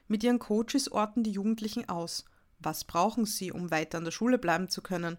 Mit 0.07 0.23
ihren 0.23 0.39
Coaches 0.39 0.91
orten 0.91 1.23
die 1.23 1.31
Jugendlichen 1.31 1.87
aus. 1.87 2.25
Was 2.59 2.83
brauchen 2.83 3.25
sie, 3.25 3.51
um 3.51 3.71
weiter 3.71 3.97
an 3.97 4.03
der 4.03 4.11
Schule 4.11 4.37
bleiben 4.37 4.69
zu 4.69 4.81
können? 4.81 5.17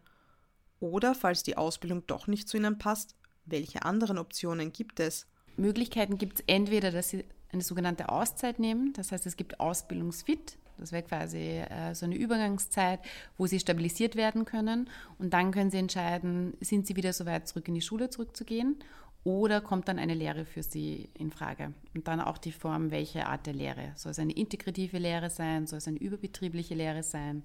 Oder, 0.80 1.14
falls 1.14 1.42
die 1.42 1.56
Ausbildung 1.56 2.04
doch 2.06 2.26
nicht 2.26 2.48
zu 2.48 2.56
ihnen 2.56 2.78
passt, 2.78 3.14
welche 3.44 3.82
anderen 3.82 4.18
Optionen 4.18 4.72
gibt 4.72 5.00
es? 5.00 5.26
Möglichkeiten 5.56 6.18
gibt 6.18 6.40
es 6.40 6.44
entweder, 6.46 6.90
dass 6.90 7.10
sie 7.10 7.24
eine 7.50 7.62
sogenannte 7.62 8.08
Auszeit 8.08 8.58
nehmen, 8.58 8.92
das 8.94 9.12
heißt 9.12 9.26
es 9.26 9.36
gibt 9.36 9.60
Ausbildungsfit, 9.60 10.58
das 10.78 10.92
wäre 10.92 11.02
quasi 11.02 11.38
äh, 11.38 11.94
so 11.94 12.06
eine 12.06 12.16
Übergangszeit, 12.16 13.00
wo 13.38 13.46
sie 13.46 13.60
stabilisiert 13.60 14.16
werden 14.16 14.44
können. 14.44 14.88
Und 15.18 15.32
dann 15.32 15.52
können 15.52 15.70
sie 15.70 15.78
entscheiden, 15.78 16.54
sind 16.60 16.86
sie 16.86 16.96
wieder 16.96 17.12
so 17.12 17.26
weit 17.26 17.48
zurück 17.48 17.68
in 17.68 17.74
die 17.74 17.82
Schule 17.82 18.10
zurückzugehen 18.10 18.76
oder 19.24 19.60
kommt 19.60 19.88
dann 19.88 19.98
eine 19.98 20.14
Lehre 20.14 20.44
für 20.44 20.62
sie 20.62 21.08
in 21.14 21.30
Frage? 21.30 21.72
Und 21.94 22.08
dann 22.08 22.20
auch 22.20 22.38
die 22.38 22.52
Form, 22.52 22.90
welche 22.90 23.26
Art 23.26 23.46
der 23.46 23.54
Lehre. 23.54 23.92
Soll 23.94 24.10
es 24.12 24.18
eine 24.18 24.32
integrative 24.32 24.98
Lehre 24.98 25.30
sein? 25.30 25.66
Soll 25.66 25.78
es 25.78 25.86
eine 25.86 25.98
überbetriebliche 25.98 26.74
Lehre 26.74 27.04
sein? 27.04 27.44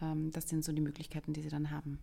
Ähm, 0.00 0.30
das 0.32 0.48
sind 0.48 0.64
so 0.64 0.72
die 0.72 0.80
Möglichkeiten, 0.80 1.34
die 1.34 1.42
sie 1.42 1.50
dann 1.50 1.70
haben. 1.70 1.98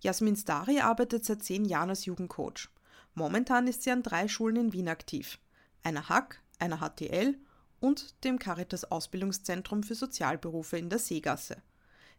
Jasmin 0.00 0.36
Stari 0.36 0.80
arbeitet 0.80 1.24
seit 1.24 1.42
zehn 1.42 1.64
Jahren 1.64 1.90
als 1.90 2.06
Jugendcoach. 2.06 2.68
Momentan 3.14 3.66
ist 3.66 3.82
sie 3.82 3.90
an 3.90 4.02
drei 4.02 4.28
Schulen 4.28 4.56
in 4.56 4.72
Wien 4.72 4.88
aktiv. 4.88 5.38
Einer 5.82 6.08
Hack, 6.08 6.40
einer 6.58 6.78
HTL 6.78 7.36
und 7.82 8.24
dem 8.24 8.38
Caritas 8.38 8.84
Ausbildungszentrum 8.84 9.82
für 9.82 9.94
Sozialberufe 9.94 10.78
in 10.78 10.88
der 10.88 10.98
Seegasse. 10.98 11.56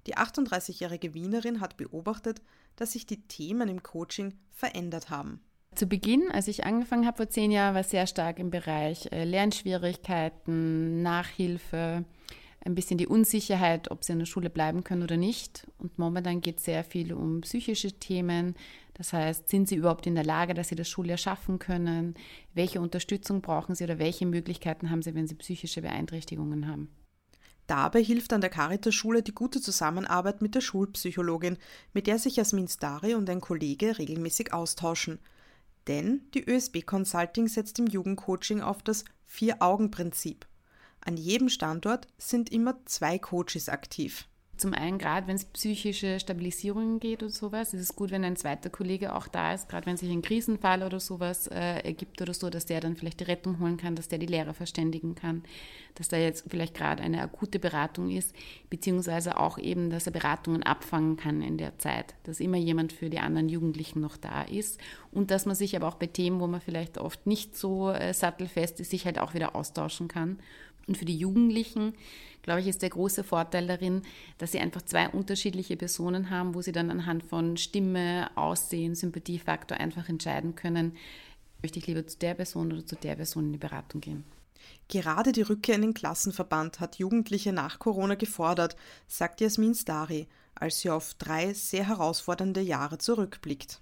Die 0.05 0.17
38-jährige 0.17 1.13
Wienerin 1.13 1.61
hat 1.61 1.77
beobachtet, 1.77 2.41
dass 2.75 2.91
sich 2.91 3.05
die 3.05 3.21
Themen 3.27 3.69
im 3.69 3.81
Coaching 3.81 4.33
verändert 4.51 5.09
haben. 5.09 5.39
Zu 5.73 5.87
Beginn, 5.87 6.29
als 6.31 6.47
ich 6.49 6.65
angefangen 6.65 7.07
habe 7.07 7.17
vor 7.17 7.29
zehn 7.29 7.49
Jahren, 7.49 7.75
war 7.75 7.83
sehr 7.83 8.05
stark 8.05 8.37
im 8.37 8.51
Bereich 8.51 9.11
äh, 9.11 9.23
Lernschwierigkeiten, 9.23 11.01
Nachhilfe, 11.01 12.03
ein 12.65 12.75
bisschen 12.75 12.97
die 12.97 13.07
Unsicherheit, 13.07 13.91
ob 13.91 14.03
sie 14.03 14.13
in 14.13 14.19
der 14.19 14.25
Schule 14.25 14.49
bleiben 14.49 14.83
können 14.83 15.03
oder 15.03 15.17
nicht. 15.17 15.67
Und 15.77 15.99
momentan 15.99 16.41
geht 16.41 16.59
es 16.59 16.65
sehr 16.65 16.83
viel 16.83 17.13
um 17.13 17.41
psychische 17.41 17.91
Themen. 17.91 18.55
Das 18.93 19.11
heißt, 19.11 19.49
sind 19.49 19.67
sie 19.67 19.75
überhaupt 19.75 20.07
in 20.07 20.15
der 20.15 20.23
Lage, 20.23 20.53
dass 20.53 20.69
sie 20.69 20.75
das 20.75 20.87
Schuljahr 20.87 21.17
schaffen 21.17 21.59
können? 21.59 22.15
Welche 22.53 22.79
Unterstützung 22.79 23.41
brauchen 23.41 23.75
sie 23.75 23.83
oder 23.83 23.99
welche 23.99 24.25
Möglichkeiten 24.25 24.89
haben 24.89 25.01
sie, 25.01 25.13
wenn 25.13 25.27
sie 25.27 25.35
psychische 25.35 25.81
Beeinträchtigungen 25.81 26.67
haben? 26.67 26.89
Dabei 27.67 28.03
hilft 28.03 28.33
an 28.33 28.41
der 28.41 28.49
Caritas-Schule 28.49 29.23
die 29.23 29.33
gute 29.33 29.61
Zusammenarbeit 29.61 30.41
mit 30.41 30.53
der 30.55 30.61
Schulpsychologin, 30.61 31.57
mit 31.93 32.07
der 32.07 32.19
sich 32.19 32.35
Jasmin 32.35 32.67
Stari 32.67 33.15
und 33.15 33.29
ein 33.29 33.41
Kollege 33.41 33.97
regelmäßig 33.97 34.53
austauschen. 34.53 35.19
Denn 35.87 36.21
die 36.33 36.43
ÖSB 36.49 36.85
Consulting 36.85 37.47
setzt 37.47 37.79
im 37.79 37.87
Jugendcoaching 37.87 38.61
auf 38.61 38.83
das 38.83 39.05
Vier-Augen-Prinzip. 39.25 40.45
An 41.05 41.17
jedem 41.17 41.49
Standort 41.49 42.07
sind 42.17 42.51
immer 42.51 42.77
zwei 42.85 43.17
Coaches 43.17 43.67
aktiv. 43.67 44.27
Zum 44.55 44.73
einen, 44.73 44.99
gerade 44.99 45.27
wenn 45.27 45.35
es 45.35 45.45
psychische 45.45 46.19
Stabilisierungen 46.19 46.99
geht 46.99 47.23
und 47.23 47.33
sowas, 47.33 47.73
ist 47.73 47.81
es 47.81 47.95
gut, 47.95 48.11
wenn 48.11 48.23
ein 48.23 48.35
zweiter 48.35 48.69
Kollege 48.69 49.15
auch 49.15 49.27
da 49.27 49.53
ist, 49.53 49.67
gerade 49.67 49.87
wenn 49.87 49.97
sich 49.97 50.11
ein 50.11 50.21
Krisenfall 50.21 50.83
oder 50.83 50.99
sowas 50.99 51.47
äh, 51.47 51.79
ergibt 51.79 52.21
oder 52.21 52.35
so, 52.35 52.51
dass 52.51 52.67
der 52.67 52.79
dann 52.79 52.95
vielleicht 52.95 53.19
die 53.19 53.25
Rettung 53.25 53.59
holen 53.59 53.77
kann, 53.77 53.95
dass 53.95 54.09
der 54.09 54.19
die 54.19 54.27
Lehrer 54.27 54.53
verständigen 54.53 55.15
kann, 55.15 55.43
dass 55.95 56.07
da 56.07 56.17
jetzt 56.17 56.45
vielleicht 56.47 56.75
gerade 56.75 57.01
eine 57.01 57.21
akute 57.23 57.57
Beratung 57.57 58.11
ist, 58.11 58.35
beziehungsweise 58.69 59.37
auch 59.37 59.57
eben, 59.57 59.89
dass 59.89 60.05
er 60.05 60.13
Beratungen 60.13 60.61
abfangen 60.61 61.17
kann 61.17 61.41
in 61.41 61.57
der 61.57 61.79
Zeit, 61.79 62.13
dass 62.23 62.39
immer 62.39 62.57
jemand 62.57 62.93
für 62.93 63.09
die 63.09 63.19
anderen 63.19 63.49
Jugendlichen 63.49 64.01
noch 64.01 64.17
da 64.17 64.43
ist 64.43 64.79
und 65.11 65.31
dass 65.31 65.47
man 65.47 65.55
sich 65.55 65.75
aber 65.75 65.87
auch 65.87 65.95
bei 65.95 66.07
Themen, 66.07 66.39
wo 66.39 66.45
man 66.45 66.61
vielleicht 66.61 66.99
oft 66.99 67.25
nicht 67.25 67.57
so 67.57 67.89
äh, 67.89 68.13
sattelfest 68.13 68.79
ist, 68.79 68.91
sich 68.91 69.05
halt 69.05 69.17
auch 69.17 69.33
wieder 69.33 69.55
austauschen 69.55 70.07
kann. 70.07 70.37
Und 70.87 70.97
für 70.97 71.05
die 71.05 71.17
Jugendlichen 71.17 71.93
glaube 72.43 72.59
ich, 72.59 72.67
ist 72.67 72.81
der 72.81 72.89
große 72.89 73.23
Vorteil 73.23 73.65
darin, 73.65 74.03
dass 74.37 74.51
sie 74.51 74.59
einfach 74.59 74.83
zwei 74.83 75.09
unterschiedliche 75.09 75.75
Personen 75.75 76.29
haben, 76.29 76.53
wo 76.53 76.61
sie 76.61 76.73
dann 76.73 76.91
anhand 76.91 77.23
von 77.23 77.57
Stimme, 77.57 78.29
Aussehen, 78.35 78.93
Sympathiefaktor 78.93 79.77
einfach 79.77 80.09
entscheiden 80.09 80.55
können, 80.55 80.95
möchte 81.61 81.79
ich 81.79 81.87
lieber 81.87 82.05
zu 82.05 82.19
der 82.19 82.35
Person 82.35 82.71
oder 82.71 82.85
zu 82.85 82.95
der 82.97 83.15
Person 83.15 83.45
in 83.45 83.53
die 83.53 83.57
Beratung 83.57 84.01
gehen. 84.01 84.25
Gerade 84.89 85.31
die 85.31 85.41
Rückkehr 85.41 85.75
in 85.75 85.81
den 85.81 85.93
Klassenverband 85.93 86.79
hat 86.79 86.97
Jugendliche 86.97 87.53
nach 87.53 87.79
Corona 87.79 88.15
gefordert, 88.15 88.75
sagt 89.07 89.41
Jasmin 89.41 89.73
Stari, 89.73 90.27
als 90.55 90.81
sie 90.81 90.89
auf 90.89 91.13
drei 91.15 91.53
sehr 91.53 91.87
herausfordernde 91.87 92.61
Jahre 92.61 92.97
zurückblickt 92.97 93.81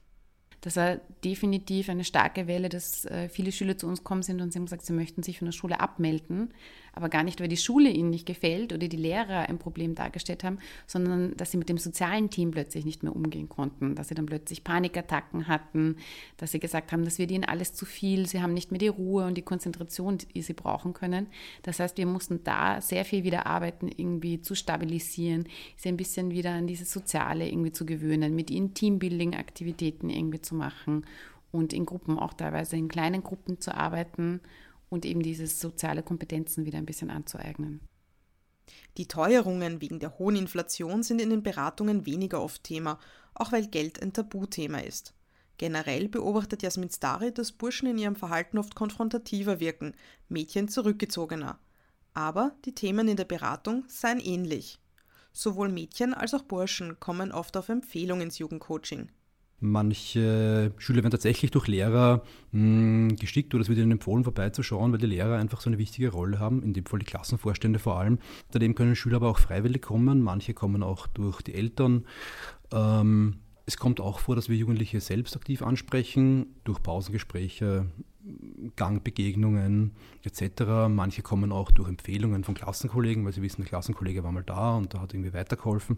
das 0.62 0.76
war 0.76 0.98
definitiv 1.24 1.90
eine 1.90 2.04
starke 2.04 2.48
Welle, 2.48 2.70
dass 2.70 3.06
äh, 3.06 3.30
viele 3.30 3.52
Schüler 3.52 3.78
zu 3.78 3.88
uns 3.88 4.04
kommen 4.04 4.22
sind 4.22 4.42
und 4.42 4.54
sie 4.54 4.60
haben 4.60 4.66
gesagt, 4.66 4.86
sie 4.86 4.94
möchten 4.94 5.24
sich 5.24 5.40
von 5.40 5.48
der 5.48 5.54
Schule 5.54 5.80
abmelden, 5.80 6.54
aber 6.94 7.10
gar 7.10 7.24
nicht, 7.24 7.40
weil 7.40 7.48
die 7.48 7.58
Schule 7.58 7.90
ihnen 7.90 8.10
nicht 8.10 8.26
gefällt 8.26 8.74
oder 8.74 8.88
die 8.88 8.98
Lehrer 8.98 9.50
ein 9.50 9.60
Problem 9.60 9.96
dargestellt 9.96 10.44
haben, 10.44 10.60
sondern 10.88 11.36
dass 11.38 11.52
sie 11.52 11.58
mit 11.58 11.70
dem 11.70 11.78
sozialen 11.78 12.30
Team 12.30 12.52
plötzlich 12.52 12.86
nicht 12.86 13.04
mehr 13.04 13.16
umgehen 13.16 13.50
konnten, 13.50 13.96
dass 13.96 14.10
sie 14.10 14.16
dann 14.16 14.26
plötzlich 14.26 14.64
Panikattacken 14.64 15.48
hatten, 15.48 15.96
dass 16.38 16.52
sie 16.52 16.60
gesagt 16.60 16.92
haben, 16.92 17.06
das 17.06 17.18
wird 17.18 17.32
ihnen 17.32 17.46
alles 17.46 17.74
zu 17.74 17.86
viel, 17.86 18.28
sie 18.28 18.42
haben 18.42 18.54
nicht 18.54 18.72
mehr 18.72 18.80
die 18.80 18.90
Ruhe 18.90 19.26
und 19.26 19.36
die 19.36 19.42
Konzentration, 19.42 20.18
die 20.36 20.42
sie 20.42 20.54
brauchen 20.54 20.94
können. 20.94 21.28
Das 21.64 21.80
heißt, 21.80 21.98
wir 21.98 22.06
mussten 22.06 22.44
da 22.44 22.82
sehr 22.82 23.06
viel 23.06 23.24
wieder 23.24 23.46
arbeiten, 23.46 23.88
irgendwie 23.88 24.42
zu 24.42 24.56
stabilisieren, 24.56 25.46
sie 25.78 25.90
ein 25.90 25.98
bisschen 25.98 26.32
wieder 26.32 26.52
an 26.52 26.68
dieses 26.68 26.92
Soziale 26.92 27.48
irgendwie 27.48 27.72
zu 27.72 27.86
gewöhnen, 27.86 28.36
mit 28.36 28.52
ihnen 28.52 28.74
Teambuilding-Aktivitäten 28.74 30.10
irgendwie 30.10 30.42
zu 30.42 30.56
machen 30.56 31.06
und 31.52 31.74
in 31.74 31.86
Gruppen, 31.86 32.18
auch 32.18 32.34
teilweise 32.34 32.78
in 32.78 32.88
kleinen 32.88 33.24
Gruppen 33.24 33.60
zu 33.60 33.76
arbeiten 33.76 34.42
und 34.92 35.06
eben 35.06 35.24
diese 35.24 35.48
soziale 35.48 36.04
Kompetenzen 36.04 36.66
wieder 36.66 36.78
ein 36.78 36.86
bisschen 36.86 37.10
anzueignen. 37.10 37.80
Die 38.98 39.08
Teuerungen 39.08 39.82
wegen 39.82 40.00
der 40.00 40.20
hohen 40.20 40.36
Inflation 40.36 41.02
sind 41.02 41.22
in 41.22 41.30
den 41.30 41.44
Beratungen 41.44 42.06
weniger 42.06 42.42
oft 42.44 42.64
Thema, 42.64 43.00
auch 43.34 43.52
weil 43.52 43.68
Geld 43.68 44.02
ein 44.02 44.14
Tabuthema 44.14 44.80
ist. 44.80 45.14
Generell 45.58 46.10
beobachtet 46.10 46.62
Jasmin 46.62 46.90
Stari, 46.90 47.34
dass 47.34 47.54
Burschen 47.54 47.88
in 47.88 47.98
ihrem 47.98 48.16
Verhalten 48.16 48.58
oft 48.58 48.76
konfrontativer 48.76 49.60
wirken, 49.60 49.94
Mädchen 50.28 50.68
zurückgezogener. 50.68 51.58
Aber 52.14 52.54
die 52.66 52.76
Themen 52.76 53.08
in 53.08 53.16
der 53.16 53.26
Beratung 53.26 53.86
seien 53.88 54.20
ähnlich. 54.20 54.80
Sowohl 55.32 55.70
Mädchen 55.70 56.14
als 56.14 56.34
auch 56.34 56.44
Burschen 56.44 57.00
kommen 57.00 57.32
oft 57.32 57.56
auf 57.56 57.70
Empfehlung 57.70 58.20
ins 58.20 58.40
Jugendcoaching. 58.40 59.10
Manche 59.64 60.74
Schüler 60.80 61.04
werden 61.04 61.12
tatsächlich 61.12 61.52
durch 61.52 61.68
Lehrer 61.68 62.24
mh, 62.52 63.10
hm, 63.10 63.16
gestickt 63.16 63.54
oder 63.54 63.62
es 63.62 63.70
wird 63.70 63.78
ihnen 63.78 63.92
empfohlen, 63.92 64.24
vorbeizuschauen, 64.24 64.92
weil 64.92 64.98
die 64.98 65.06
Lehrer 65.06 65.38
einfach 65.38 65.62
so 65.62 65.70
eine 65.70 65.78
wichtige 65.78 66.10
Rolle 66.10 66.40
haben, 66.40 66.64
in 66.64 66.74
dem 66.74 66.86
Fall 66.88 67.00
die 67.00 67.06
Klassenvorstände 67.06 67.78
vor 67.78 68.00
allem. 68.00 68.18
Daneben 68.50 68.74
können 68.74 68.96
Schüler 68.96 69.18
aber 69.18 69.30
auch 69.30 69.38
freiwillig 69.38 69.84
kommen, 69.84 70.22
manche 70.22 70.56
kommen 70.56 70.82
auch 70.82 71.06
durch 71.06 71.44
die 71.44 71.54
Eltern. 71.54 72.06
Ähm, 72.74 73.36
es 73.66 73.78
kommt 73.78 74.00
auch 74.00 74.20
vor, 74.20 74.36
dass 74.36 74.50
wir 74.50 74.56
Jugendliche 74.56 75.00
selbst 75.00 75.36
aktiv 75.36 75.62
ansprechen, 75.62 76.56
durch 76.64 76.82
Pausengespräche, 76.82 77.88
Gangbegegnungen 78.76 79.92
etc. 80.24 80.88
Manche 80.90 81.22
kommen 81.22 81.52
auch 81.52 81.72
durch 81.72 81.90
Empfehlungen 81.90 82.44
von 82.44 82.56
Klassenkollegen, 82.56 83.26
weil 83.26 83.34
sie 83.34 83.42
wissen, 83.42 83.62
der 83.62 83.70
Klassenkollege 83.70 84.24
war 84.24 84.32
mal 84.32 84.44
da 84.44 84.76
und 84.76 84.94
da 84.94 85.02
hat 85.02 85.14
irgendwie 85.14 85.34
weitergeholfen. 85.34 85.98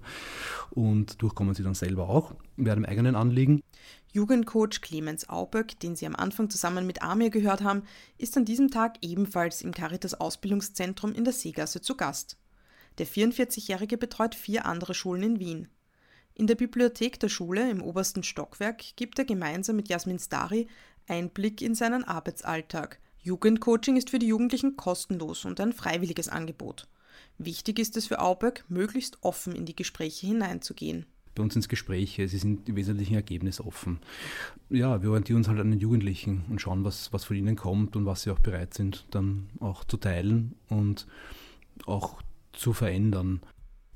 Und 0.72 1.22
durch 1.22 1.36
kommen 1.36 1.54
sie 1.54 1.64
dann 1.64 1.74
selber 1.74 2.10
auch 2.10 2.34
mit 2.56 2.70
einem 2.70 2.86
eigenen 2.86 3.16
Anliegen. 3.16 3.62
Jugendcoach 4.14 4.82
Clemens 4.82 5.28
Auböck, 5.28 5.80
den 5.80 5.96
Sie 5.96 6.06
am 6.06 6.16
Anfang 6.16 6.50
zusammen 6.50 6.86
mit 6.86 7.02
Amir 7.02 7.30
gehört 7.30 7.64
haben, 7.64 7.84
ist 8.18 8.38
an 8.38 8.46
diesem 8.46 8.70
Tag 8.70 8.98
ebenfalls 9.02 9.62
im 9.62 9.74
Caritas 9.74 10.14
Ausbildungszentrum 10.14 11.14
in 11.14 11.24
der 11.24 11.34
Seegasse 11.34 11.82
zu 11.82 11.98
Gast. 11.98 12.38
Der 13.00 13.08
44-Jährige 13.08 13.98
betreut 13.98 14.36
vier 14.36 14.66
andere 14.66 14.94
Schulen 14.94 15.24
in 15.24 15.40
Wien. 15.40 15.68
In 16.36 16.48
der 16.48 16.56
Bibliothek 16.56 17.20
der 17.20 17.30
Schule 17.30 17.70
im 17.70 17.82
obersten 17.84 18.24
Stockwerk 18.24 18.96
gibt 18.96 19.20
er 19.20 19.26
gemeinsam 19.26 19.76
mit 19.76 19.88
Jasmin 19.88 20.18
Stari 20.18 20.68
Einblick 21.08 21.62
in 21.62 21.76
seinen 21.76 22.04
Arbeitsalltag. 22.04 23.00
Jugendcoaching 23.22 23.98
ist 23.98 24.10
für 24.10 24.20
die 24.20 24.28
Jugendlichen 24.28 24.76
kostenlos 24.76 25.46
und 25.46 25.60
ein 25.60 25.74
freiwilliges 25.74 26.30
Angebot. 26.30 26.88
Wichtig 27.38 27.78
ist 27.78 27.98
es 27.98 28.08
für 28.08 28.20
Auböck, 28.20 28.66
möglichst 28.68 29.20
offen 29.22 29.54
in 29.54 29.66
die 29.66 29.76
Gespräche 29.76 30.26
hineinzugehen. 30.26 31.06
Bei 31.36 31.44
uns 31.44 31.56
ins 31.56 31.70
Gespräche, 31.70 32.28
sie 32.28 32.38
sind 32.38 32.68
im 32.68 32.76
Wesentlichen 32.76 33.16
ergebnisoffen. 33.16 34.00
Ja, 34.70 35.02
wir 35.02 35.10
orientieren 35.10 35.38
uns 35.38 35.48
halt 35.48 35.60
an 35.60 35.72
den 35.72 35.80
Jugendlichen 35.80 36.46
und 36.50 36.62
schauen, 36.62 36.84
was, 36.84 37.14
was 37.14 37.26
von 37.26 37.38
ihnen 37.38 37.56
kommt 37.56 37.96
und 37.96 38.06
was 38.06 38.24
sie 38.24 38.32
auch 38.32 38.40
bereit 38.40 38.74
sind, 38.74 39.06
dann 39.12 39.50
auch 39.60 39.84
zu 39.84 39.98
teilen 39.98 40.56
und 40.70 41.08
auch 41.86 42.22
zu 42.54 42.74
verändern. 42.74 43.42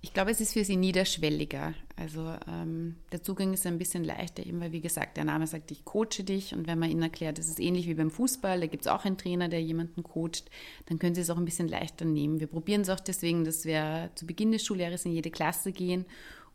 Ich 0.08 0.14
glaube, 0.14 0.32
es 0.32 0.40
ist 0.40 0.54
für 0.54 0.64
sie 0.64 0.78
niederschwelliger. 0.78 1.74
Also 1.98 2.34
ähm, 2.48 2.96
der 3.12 3.22
Zugang 3.24 3.54
ist 3.54 3.68
ein 3.68 3.78
bisschen 3.78 4.06
leichter, 4.06 4.46
eben 4.46 4.62
weil, 4.62 4.72
wie 4.72 4.80
gesagt, 4.80 5.18
der 5.18 5.26
Name 5.26 5.48
sagt, 5.48 5.70
ich 5.70 5.84
coache 5.84 6.24
dich. 6.24 6.54
Und 6.54 6.66
wenn 6.66 6.80
man 6.80 6.90
ihnen 6.90 7.02
erklärt, 7.02 7.38
das 7.38 7.50
ist 7.50 7.60
ähnlich 7.60 7.90
wie 7.90 7.94
beim 7.94 8.10
Fußball, 8.10 8.62
da 8.62 8.68
gibt 8.68 8.86
es 8.86 8.88
auch 8.88 9.04
einen 9.04 9.18
Trainer, 9.18 9.50
der 9.50 9.62
jemanden 9.62 10.04
coacht, 10.04 10.50
dann 10.86 10.98
können 10.98 11.14
sie 11.14 11.20
es 11.20 11.30
auch 11.30 11.36
ein 11.36 11.44
bisschen 11.44 11.68
leichter 11.68 12.06
nehmen. 12.06 12.40
Wir 12.40 12.48
probieren 12.48 12.82
es 12.82 12.90
auch 12.90 13.02
deswegen, 13.02 13.44
dass 13.44 13.66
wir 13.66 14.10
zu 14.16 14.26
Beginn 14.26 14.54
des 14.54 14.64
Schuljahres 14.64 15.04
in 15.04 15.12
jede 15.12 15.30
Klasse 15.30 15.74
gehen 15.74 16.06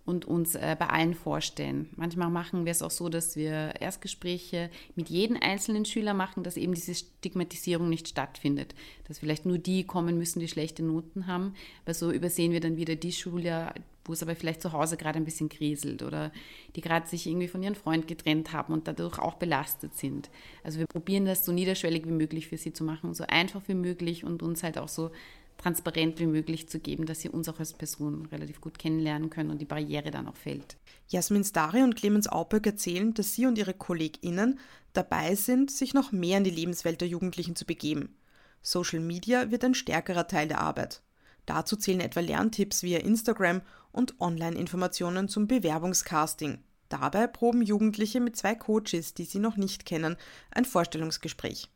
und 0.05 0.25
uns 0.25 0.55
äh, 0.55 0.77
bei 0.79 0.89
allen 0.89 1.15
vorstellen. 1.15 1.89
Manchmal 1.97 2.31
machen 2.31 2.65
wir 2.65 2.73
es 2.73 2.83
auch 2.83 2.91
so, 2.91 3.09
dass 3.09 3.37
wir 3.37 3.75
Erstgespräche 3.81 4.71
mit 4.97 5.09
jedem 5.09 5.37
einzelnen 5.41 5.85
Schüler 5.85 6.13
machen, 6.13 6.43
dass 6.43 6.57
eben 6.57 6.75
diese 6.75 6.95
Stigmatisierung 6.95 7.89
nicht 7.89 8.09
stattfindet. 8.09 8.75
Dass 9.07 9.21
vielleicht 9.21 9.47
nur 9.47 9.59
die 9.59 9.85
kommen 9.85 10.19
müssen, 10.19 10.41
die 10.41 10.49
schlechte 10.49 10.83
Noten 10.83 11.27
haben, 11.27 11.55
weil 11.85 11.95
so 11.95 12.11
übersehen 12.11 12.53
wir 12.53 12.61
dann 12.61 12.77
wieder 12.77 12.97
die 12.97 13.13
Schüler, 13.13 13.75
wo 14.05 14.13
es 14.13 14.23
aber 14.23 14.35
vielleicht 14.35 14.61
zu 14.61 14.73
Hause 14.73 14.97
gerade 14.97 15.19
ein 15.19 15.25
bisschen 15.25 15.49
kriselt 15.49 16.03
oder 16.03 16.33
die 16.75 16.81
gerade 16.81 17.07
sich 17.07 17.29
irgendwie 17.29 17.47
von 17.47 17.63
ihrem 17.63 17.77
Freund 17.77 18.09
getrennt 18.09 18.53
haben 18.53 18.73
und 18.73 18.89
dadurch 18.89 19.21
auch 19.21 19.35
belastet 19.35 19.97
sind. 19.97 20.31
Also 20.65 20.81
wir 20.81 20.87
probieren 20.87 21.27
das 21.27 21.45
so 21.45 21.53
niederschwellig 21.53 22.07
wie 22.07 22.13
möglich 22.13 22.49
für 22.49 22.57
sie 22.57 22.73
zu 22.73 22.83
machen, 22.83 23.15
so 23.15 23.25
einfach 23.29 23.63
wie 23.69 23.75
möglich 23.75 24.25
und 24.25 24.43
uns 24.43 24.65
halt 24.65 24.79
auch 24.79 24.89
so 24.89 25.13
transparent 25.59 26.19
wie 26.19 26.27
möglich 26.27 26.69
zu 26.69 26.81
geben, 26.81 27.07
dass 27.07 27.21
sie 27.21 27.29
uns 27.29 27.49
auch 27.49 27.59
als 27.59 27.73
Person 27.73 28.27
relativ 28.27 28.61
gut 28.61 28.79
kennenlernen 28.79 29.31
können 29.31 29.51
und 29.51 29.61
die 29.61 29.67
Barriere 29.67 30.11
dann 30.11 30.29
auch 30.29 30.37
fällt. 30.37 30.77
Jasmin 31.09 31.45
Stari 31.45 31.83
und 31.83 31.95
Clemens 31.95 32.29
Auböck 32.29 32.67
erzählen, 32.67 33.15
dass 33.15 33.35
sie 33.35 33.47
und 33.47 33.59
ihre 33.59 33.75
KollegInnen 33.75 34.59
dabei 34.93 35.35
sind, 35.35 35.71
sich 35.71 35.95
noch 35.95 36.13
mehr 36.13 36.39
in 36.39 36.45
die 36.45 36.51
Lebenswelt 36.51 37.01
der 37.01 37.09
Jugendlichen 37.09 37.57
zu 37.57 37.65
begeben. 37.65 38.17
Social 38.63 39.01
Media 39.01 39.51
wird 39.51 39.65
ein 39.65 39.75
stärkerer 39.75 40.27
Teil 40.27 40.49
der 40.49 40.61
Arbeit. 40.61 41.03
Dazu 41.47 41.77
zählen 41.77 42.01
etwa 42.01 42.21
Lerntipps 42.21 42.83
via 42.83 42.99
Instagram 42.99 43.63
und 43.91 44.21
Online-Informationen 44.21 45.29
zum 45.29 45.49
Bewerbungscasting. 45.49 46.59
Dabei 46.89 47.27
proben 47.27 47.63
Jugendliche 47.63 48.21
mit 48.21 48.37
zwei 48.37 48.55
Coaches, 48.55 49.15
die 49.15 49.25
sie 49.25 49.39
noch 49.39 49.57
nicht 49.57 49.87
kennen, 49.87 50.17
ein 50.51 50.65
Vorstellungsgespräch. 50.65 51.69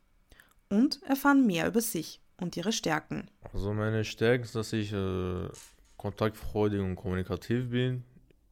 Und 0.69 1.03
erfahren 1.03 1.47
mehr 1.47 1.67
über 1.67 1.81
sich 1.81 2.21
und 2.39 2.57
ihre 2.57 2.73
Stärken. 2.73 3.31
Also 3.53 3.73
meine 3.73 4.05
Stärken 4.05 4.45
ist, 4.45 4.55
dass 4.55 4.73
ich 4.73 4.93
äh, 4.93 5.49
kontaktfreudig 5.97 6.81
und 6.81 6.97
kommunikativ 6.97 7.71
bin. 7.71 8.05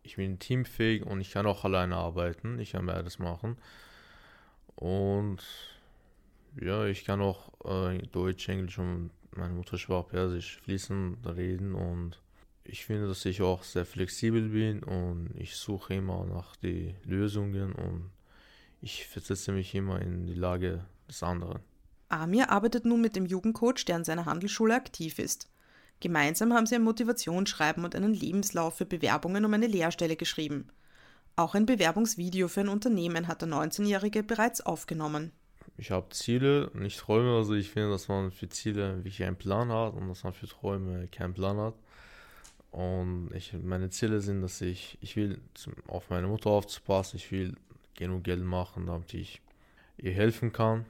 Ich 0.02 0.16
bin 0.16 0.38
teamfähig 0.38 1.04
und 1.04 1.20
ich 1.20 1.30
kann 1.30 1.46
auch 1.46 1.64
alleine 1.64 1.96
arbeiten. 1.96 2.58
Ich 2.58 2.72
kann 2.72 2.86
beides 2.86 3.18
machen. 3.18 3.56
Und 4.76 5.38
ja, 6.60 6.86
ich 6.86 7.04
kann 7.04 7.20
auch 7.20 7.50
äh, 7.64 7.98
Deutsch, 8.08 8.48
Englisch 8.48 8.78
und 8.78 9.10
meine 9.32 9.54
Muttersprache 9.54 10.08
Persisch 10.08 10.58
fließend 10.62 11.26
reden 11.26 11.74
und 11.74 12.20
ich 12.64 12.86
finde, 12.86 13.08
dass 13.08 13.24
ich 13.26 13.42
auch 13.42 13.62
sehr 13.62 13.84
flexibel 13.84 14.48
bin 14.48 14.82
und 14.82 15.30
ich 15.34 15.56
suche 15.56 15.94
immer 15.94 16.24
nach 16.24 16.56
den 16.56 16.94
Lösungen 17.04 17.72
und 17.72 18.10
ich 18.80 19.06
versetze 19.06 19.52
mich 19.52 19.74
immer 19.74 20.00
in 20.00 20.26
die 20.26 20.34
Lage 20.34 20.84
des 21.08 21.22
anderen. 21.22 21.60
Amir 22.08 22.50
arbeitet 22.50 22.84
nun 22.84 23.00
mit 23.00 23.16
dem 23.16 23.26
Jugendcoach, 23.26 23.84
der 23.86 23.96
an 23.96 24.04
seiner 24.04 24.26
Handelsschule 24.26 24.74
aktiv 24.74 25.18
ist. 25.18 25.48
Gemeinsam 26.00 26.52
haben 26.52 26.66
sie 26.66 26.74
ein 26.74 26.82
Motivationsschreiben 26.82 27.84
und 27.84 27.94
einen 27.94 28.14
Lebenslauf 28.14 28.76
für 28.76 28.84
Bewerbungen 28.84 29.44
um 29.44 29.54
eine 29.54 29.66
Lehrstelle 29.66 30.16
geschrieben. 30.16 30.68
Auch 31.36 31.54
ein 31.54 31.66
Bewerbungsvideo 31.66 32.48
für 32.48 32.60
ein 32.60 32.68
Unternehmen 32.68 33.26
hat 33.26 33.42
der 33.42 33.48
19-Jährige 33.48 34.22
bereits 34.22 34.60
aufgenommen. 34.60 35.32
Ich 35.76 35.90
habe 35.90 36.08
Ziele, 36.10 36.70
nicht 36.74 37.00
Träume. 37.00 37.36
Also 37.36 37.54
ich 37.54 37.70
finde, 37.70 37.90
dass 37.90 38.08
man 38.08 38.30
für 38.30 38.48
Ziele 38.48 38.96
wirklich 38.96 39.22
einen 39.24 39.36
Plan 39.36 39.72
hat 39.72 39.94
und 39.94 40.08
dass 40.08 40.22
man 40.22 40.32
für 40.32 40.46
Träume 40.46 41.08
keinen 41.08 41.34
Plan 41.34 41.56
hat. 41.56 41.74
Und 42.70 43.30
ich, 43.34 43.52
meine 43.52 43.90
Ziele 43.90 44.20
sind, 44.20 44.42
dass 44.42 44.60
ich, 44.60 44.98
ich 45.00 45.16
will 45.16 45.40
auf 45.86 46.10
meine 46.10 46.26
Mutter 46.26 46.50
aufzupassen, 46.50 47.16
ich 47.16 47.30
will 47.30 47.54
genug 47.94 48.24
Geld 48.24 48.42
machen, 48.42 48.86
damit 48.86 49.14
ich 49.14 49.40
ihr 49.96 50.12
helfen 50.12 50.52
kann. 50.52 50.84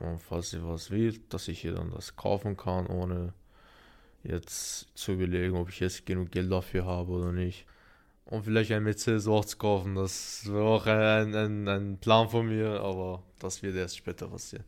Und 0.00 0.20
falls 0.20 0.50
sie 0.50 0.64
was 0.64 0.90
will, 0.90 1.18
dass 1.28 1.48
ich 1.48 1.64
ihr 1.64 1.74
dann 1.74 1.90
das 1.90 2.16
kaufen 2.16 2.56
kann, 2.56 2.86
ohne 2.86 3.32
jetzt 4.22 4.88
zu 4.94 5.12
überlegen, 5.12 5.56
ob 5.56 5.68
ich 5.68 5.80
jetzt 5.80 6.06
genug 6.06 6.30
Geld 6.30 6.50
dafür 6.50 6.84
habe 6.84 7.12
oder 7.12 7.32
nicht. 7.32 7.66
Und 8.24 8.44
vielleicht 8.44 8.72
ein 8.72 8.82
Mercedes 8.82 9.26
auch 9.26 9.44
zu 9.44 9.56
kaufen, 9.56 9.94
das 9.94 10.46
wäre 10.46 10.64
auch 10.64 10.86
ein, 10.86 11.34
ein, 11.34 11.68
ein 11.68 11.98
Plan 11.98 12.28
von 12.28 12.46
mir, 12.46 12.80
aber 12.80 13.22
das 13.38 13.62
wird 13.62 13.76
erst 13.76 13.96
später 13.96 14.28
passieren. 14.28 14.64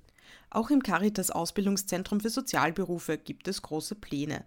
Auch 0.51 0.71
im 0.71 0.83
Caritas 0.83 1.31
Ausbildungszentrum 1.31 2.21
für 2.21 2.31
Sozialberufe 2.31 3.17
gibt 3.19 3.49
es 3.49 3.63
große 3.63 3.95
Pläne. 3.95 4.45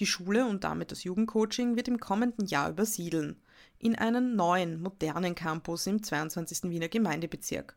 Die 0.00 0.06
Schule 0.06 0.46
und 0.46 0.64
damit 0.64 0.92
das 0.92 1.04
Jugendcoaching 1.04 1.76
wird 1.76 1.88
im 1.88 1.98
kommenden 1.98 2.46
Jahr 2.46 2.70
übersiedeln 2.70 3.36
in 3.78 3.94
einen 3.94 4.36
neuen, 4.36 4.82
modernen 4.82 5.34
Campus 5.34 5.86
im 5.86 6.02
22. 6.02 6.70
Wiener 6.70 6.88
Gemeindebezirk. 6.88 7.76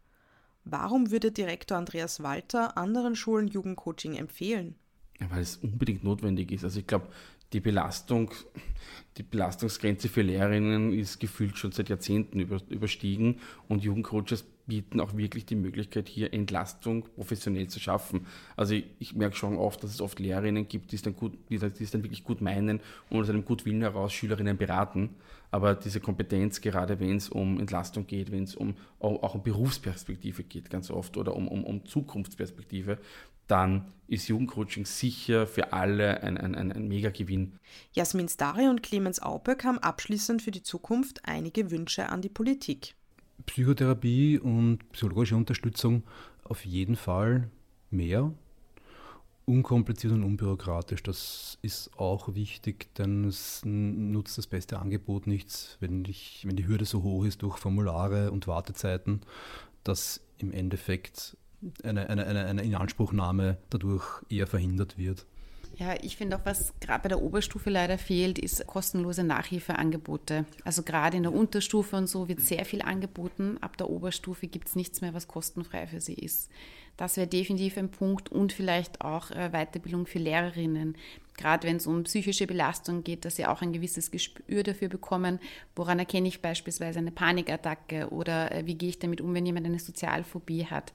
Warum 0.63 1.12
würde 1.12 1.32
Direktor 1.32 1.78
Andreas 1.78 2.22
Walter 2.22 2.78
anderen 2.78 3.16
Schulen 3.16 3.48
Jugendcoaching 3.48 4.16
empfehlen? 4.16 4.75
Weil 5.20 5.42
es 5.42 5.58
unbedingt 5.58 6.04
notwendig 6.04 6.51
ist. 6.51 6.63
Also 6.63 6.80
ich 6.80 6.88
glaube, 6.88 7.08
die 7.53 7.60
Belastung, 7.60 8.32
die 9.18 9.24
Belastungsgrenze 9.24 10.08
für 10.08 10.22
Lehrerinnen 10.22 10.94
ist 10.94 11.20
gefühlt 11.20 11.58
schon 11.58 11.72
seit 11.72 11.89
Jahrzehnten 11.89 12.39
über, 12.39 12.62
überstiegen 12.70 13.39
und 13.68 13.84
Jugendcoaches 13.84 14.46
bieten 14.70 15.00
auch 15.00 15.18
wirklich 15.18 15.46
die 15.46 15.56
Möglichkeit, 15.56 16.08
hier 16.08 16.32
Entlastung 16.32 17.03
professionell 17.15 17.68
zu 17.68 17.79
schaffen. 17.79 18.27
Also 18.56 18.75
ich, 18.75 18.86
ich 19.00 19.15
merke 19.15 19.36
schon 19.36 19.58
oft, 19.58 19.84
dass 19.84 19.91
es 19.91 20.00
oft 20.00 20.20
Lehrerinnen 20.20 20.68
gibt, 20.68 20.91
die 20.91 20.96
es 20.96 21.01
dann, 21.01 21.15
gut, 21.15 21.34
die, 21.50 21.58
die 21.58 21.84
es 21.84 21.91
dann 21.91 22.03
wirklich 22.03 22.24
gut 22.24 22.39
meinen 22.39 22.79
und 23.10 23.20
aus 23.20 23.29
einem 23.29 23.44
Gutwillen 23.44 23.82
heraus 23.82 24.13
Schülerinnen 24.13 24.58
beraten. 24.58 25.15
Aber 25.51 25.74
diese 25.74 26.00
Kompetenz, 26.00 26.62
gerade 26.62 27.00
wenn 27.00 27.18
es 27.18 27.29
um 27.29 27.60
Entlastung 27.60 28.06
geht, 28.06 28.32
wenn 28.32 28.44
es 28.44 28.56
um 28.56 28.75
auch 29.00 29.34
um 29.34 29.41
Berufsperspektive 29.41 30.44
geht, 30.44 30.70
ganz 30.70 30.91
oft, 30.91 31.18
oder 31.18 31.36
um, 31.36 31.48
um, 31.48 31.63
um 31.63 31.86
Zukunftsperspektive, 31.86 33.00
dann 33.50 33.91
ist 34.08 34.27
Jugendcoaching 34.27 34.86
sicher 34.86 35.46
für 35.46 35.72
alle 35.72 36.22
ein, 36.24 36.38
ein, 36.38 36.55
ein, 36.55 36.72
ein 36.72 36.88
Mega-Gewinn. 36.88 37.59
Jasmin 37.94 38.27
Stare 38.27 38.70
und 38.70 38.81
Clemens 38.81 39.22
Auböck 39.22 39.64
haben 39.64 39.77
abschließend 39.77 40.42
für 40.42 40.51
die 40.51 40.64
Zukunft 40.64 41.22
einige 41.25 41.70
Wünsche 41.72 42.09
an 42.09 42.22
die 42.22 42.29
Politik. 42.29 42.96
Psychotherapie 43.46 44.40
und 44.40 44.79
psychologische 44.92 45.35
Unterstützung 45.35 46.03
auf 46.44 46.66
jeden 46.66 46.96
Fall 46.96 47.50
mehr. 47.92 48.33
Unkompliziert 49.46 50.14
und 50.14 50.24
unbürokratisch, 50.24 51.01
das 51.01 51.57
ist 51.64 51.98
auch 51.98 52.35
wichtig, 52.35 52.94
denn 52.96 53.25
es 53.25 53.62
nutzt 53.66 54.38
das 54.38 54.46
beste 54.46 54.77
Angebot 54.77 55.25
nichts, 55.25 55.77
wenn, 55.79 56.05
ich, 56.05 56.46
wenn 56.46 56.55
die 56.55 56.68
Hürde 56.68 56.85
so 56.85 57.01
hoch 57.01 57.25
ist 57.25 57.42
durch 57.42 57.57
Formulare 57.57 58.31
und 58.31 58.46
Wartezeiten, 58.46 59.22
dass 59.83 60.22
im 60.38 60.51
Endeffekt 60.51 61.35
eine, 61.83 62.09
eine, 62.09 62.25
eine, 62.25 62.45
eine 62.45 62.63
Inanspruchnahme 62.63 63.57
dadurch 63.69 64.05
eher 64.29 64.48
verhindert 64.48 64.98
wird. 64.98 65.25
Ja, 65.79 65.95
ich 66.01 66.17
finde 66.17 66.35
auch, 66.35 66.41
was 66.43 66.74
gerade 66.81 67.03
bei 67.03 67.09
der 67.09 67.22
Oberstufe 67.22 67.69
leider 67.69 67.98
fehlt, 67.98 68.37
ist 68.37 68.67
kostenlose 68.67 69.24
Nachhilfeangebote. 69.24 70.45
Also 70.65 70.83
gerade 70.83 71.15
in 71.15 71.24
der 71.24 71.33
Unterstufe 71.33 71.95
und 71.95 72.07
so 72.07 72.27
wird 72.27 72.41
sehr 72.41 72.65
viel 72.65 72.81
angeboten. 72.81 73.57
Ab 73.61 73.77
der 73.77 73.89
Oberstufe 73.89 74.48
gibt 74.48 74.67
es 74.67 74.75
nichts 74.75 75.00
mehr, 75.00 75.13
was 75.13 75.29
kostenfrei 75.29 75.87
für 75.87 76.01
sie 76.01 76.15
ist. 76.15 76.50
Das 76.98 77.15
wäre 77.15 77.27
definitiv 77.27 77.77
ein 77.77 77.91
Punkt 77.91 78.29
und 78.29 78.51
vielleicht 78.51 79.00
auch 79.00 79.31
äh, 79.31 79.51
Weiterbildung 79.53 80.05
für 80.05 80.19
Lehrerinnen. 80.19 80.98
Gerade 81.37 81.65
wenn 81.65 81.77
es 81.77 81.87
um 81.87 82.03
psychische 82.03 82.45
Belastung 82.45 83.05
geht, 83.05 83.24
dass 83.24 83.37
sie 83.37 83.45
auch 83.45 83.61
ein 83.61 83.72
gewisses 83.72 84.11
Gespür 84.11 84.63
dafür 84.63 84.89
bekommen, 84.89 85.39
woran 85.77 86.00
erkenne 86.00 86.27
ich 86.27 86.41
beispielsweise 86.41 87.00
eine 87.00 87.11
Panikattacke 87.11 88.09
oder 88.09 88.51
äh, 88.51 88.65
wie 88.65 88.75
gehe 88.75 88.89
ich 88.89 89.00
damit 89.00 89.22
um, 89.22 89.33
wenn 89.33 89.45
jemand 89.45 89.65
eine 89.65 89.79
Sozialphobie 89.79 90.65
hat 90.65 90.91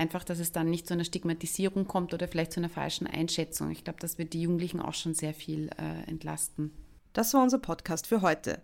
einfach, 0.00 0.24
dass 0.24 0.38
es 0.38 0.50
dann 0.50 0.70
nicht 0.70 0.88
zu 0.88 0.94
einer 0.94 1.04
Stigmatisierung 1.04 1.86
kommt 1.86 2.14
oder 2.14 2.26
vielleicht 2.26 2.52
zu 2.52 2.60
einer 2.60 2.70
falschen 2.70 3.06
Einschätzung. 3.06 3.70
Ich 3.70 3.84
glaube, 3.84 4.00
das 4.00 4.18
wird 4.18 4.32
die 4.32 4.42
Jugendlichen 4.42 4.80
auch 4.80 4.94
schon 4.94 5.14
sehr 5.14 5.34
viel 5.34 5.68
äh, 5.78 6.08
entlasten. 6.10 6.72
Das 7.12 7.34
war 7.34 7.42
unser 7.42 7.58
Podcast 7.58 8.06
für 8.06 8.22
heute. 8.22 8.62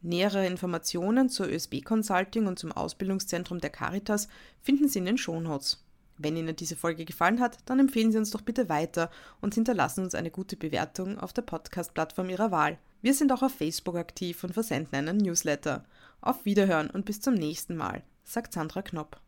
Nähere 0.00 0.46
Informationen 0.46 1.28
zur 1.28 1.48
ÖSB 1.48 1.82
Consulting 1.84 2.46
und 2.46 2.58
zum 2.58 2.70
Ausbildungszentrum 2.70 3.60
der 3.60 3.70
Caritas 3.70 4.28
finden 4.62 4.88
Sie 4.88 5.00
in 5.00 5.06
den 5.06 5.18
Shownotes. 5.18 5.84
Wenn 6.18 6.36
Ihnen 6.36 6.54
diese 6.54 6.76
Folge 6.76 7.04
gefallen 7.04 7.40
hat, 7.40 7.58
dann 7.66 7.80
empfehlen 7.80 8.12
Sie 8.12 8.18
uns 8.18 8.30
doch 8.30 8.42
bitte 8.42 8.68
weiter 8.68 9.10
und 9.40 9.54
hinterlassen 9.54 10.04
uns 10.04 10.14
eine 10.14 10.30
gute 10.30 10.56
Bewertung 10.56 11.18
auf 11.18 11.32
der 11.32 11.42
Podcast-Plattform 11.42 12.30
Ihrer 12.30 12.50
Wahl. 12.50 12.78
Wir 13.02 13.12
sind 13.12 13.32
auch 13.32 13.42
auf 13.42 13.52
Facebook 13.52 13.96
aktiv 13.96 14.42
und 14.44 14.54
versenden 14.54 14.94
einen 14.94 15.18
Newsletter. 15.18 15.84
Auf 16.20 16.44
Wiederhören 16.44 16.90
und 16.90 17.04
bis 17.04 17.20
zum 17.20 17.34
nächsten 17.34 17.76
Mal, 17.76 18.02
sagt 18.24 18.52
Sandra 18.52 18.82
Knopp. 18.82 19.20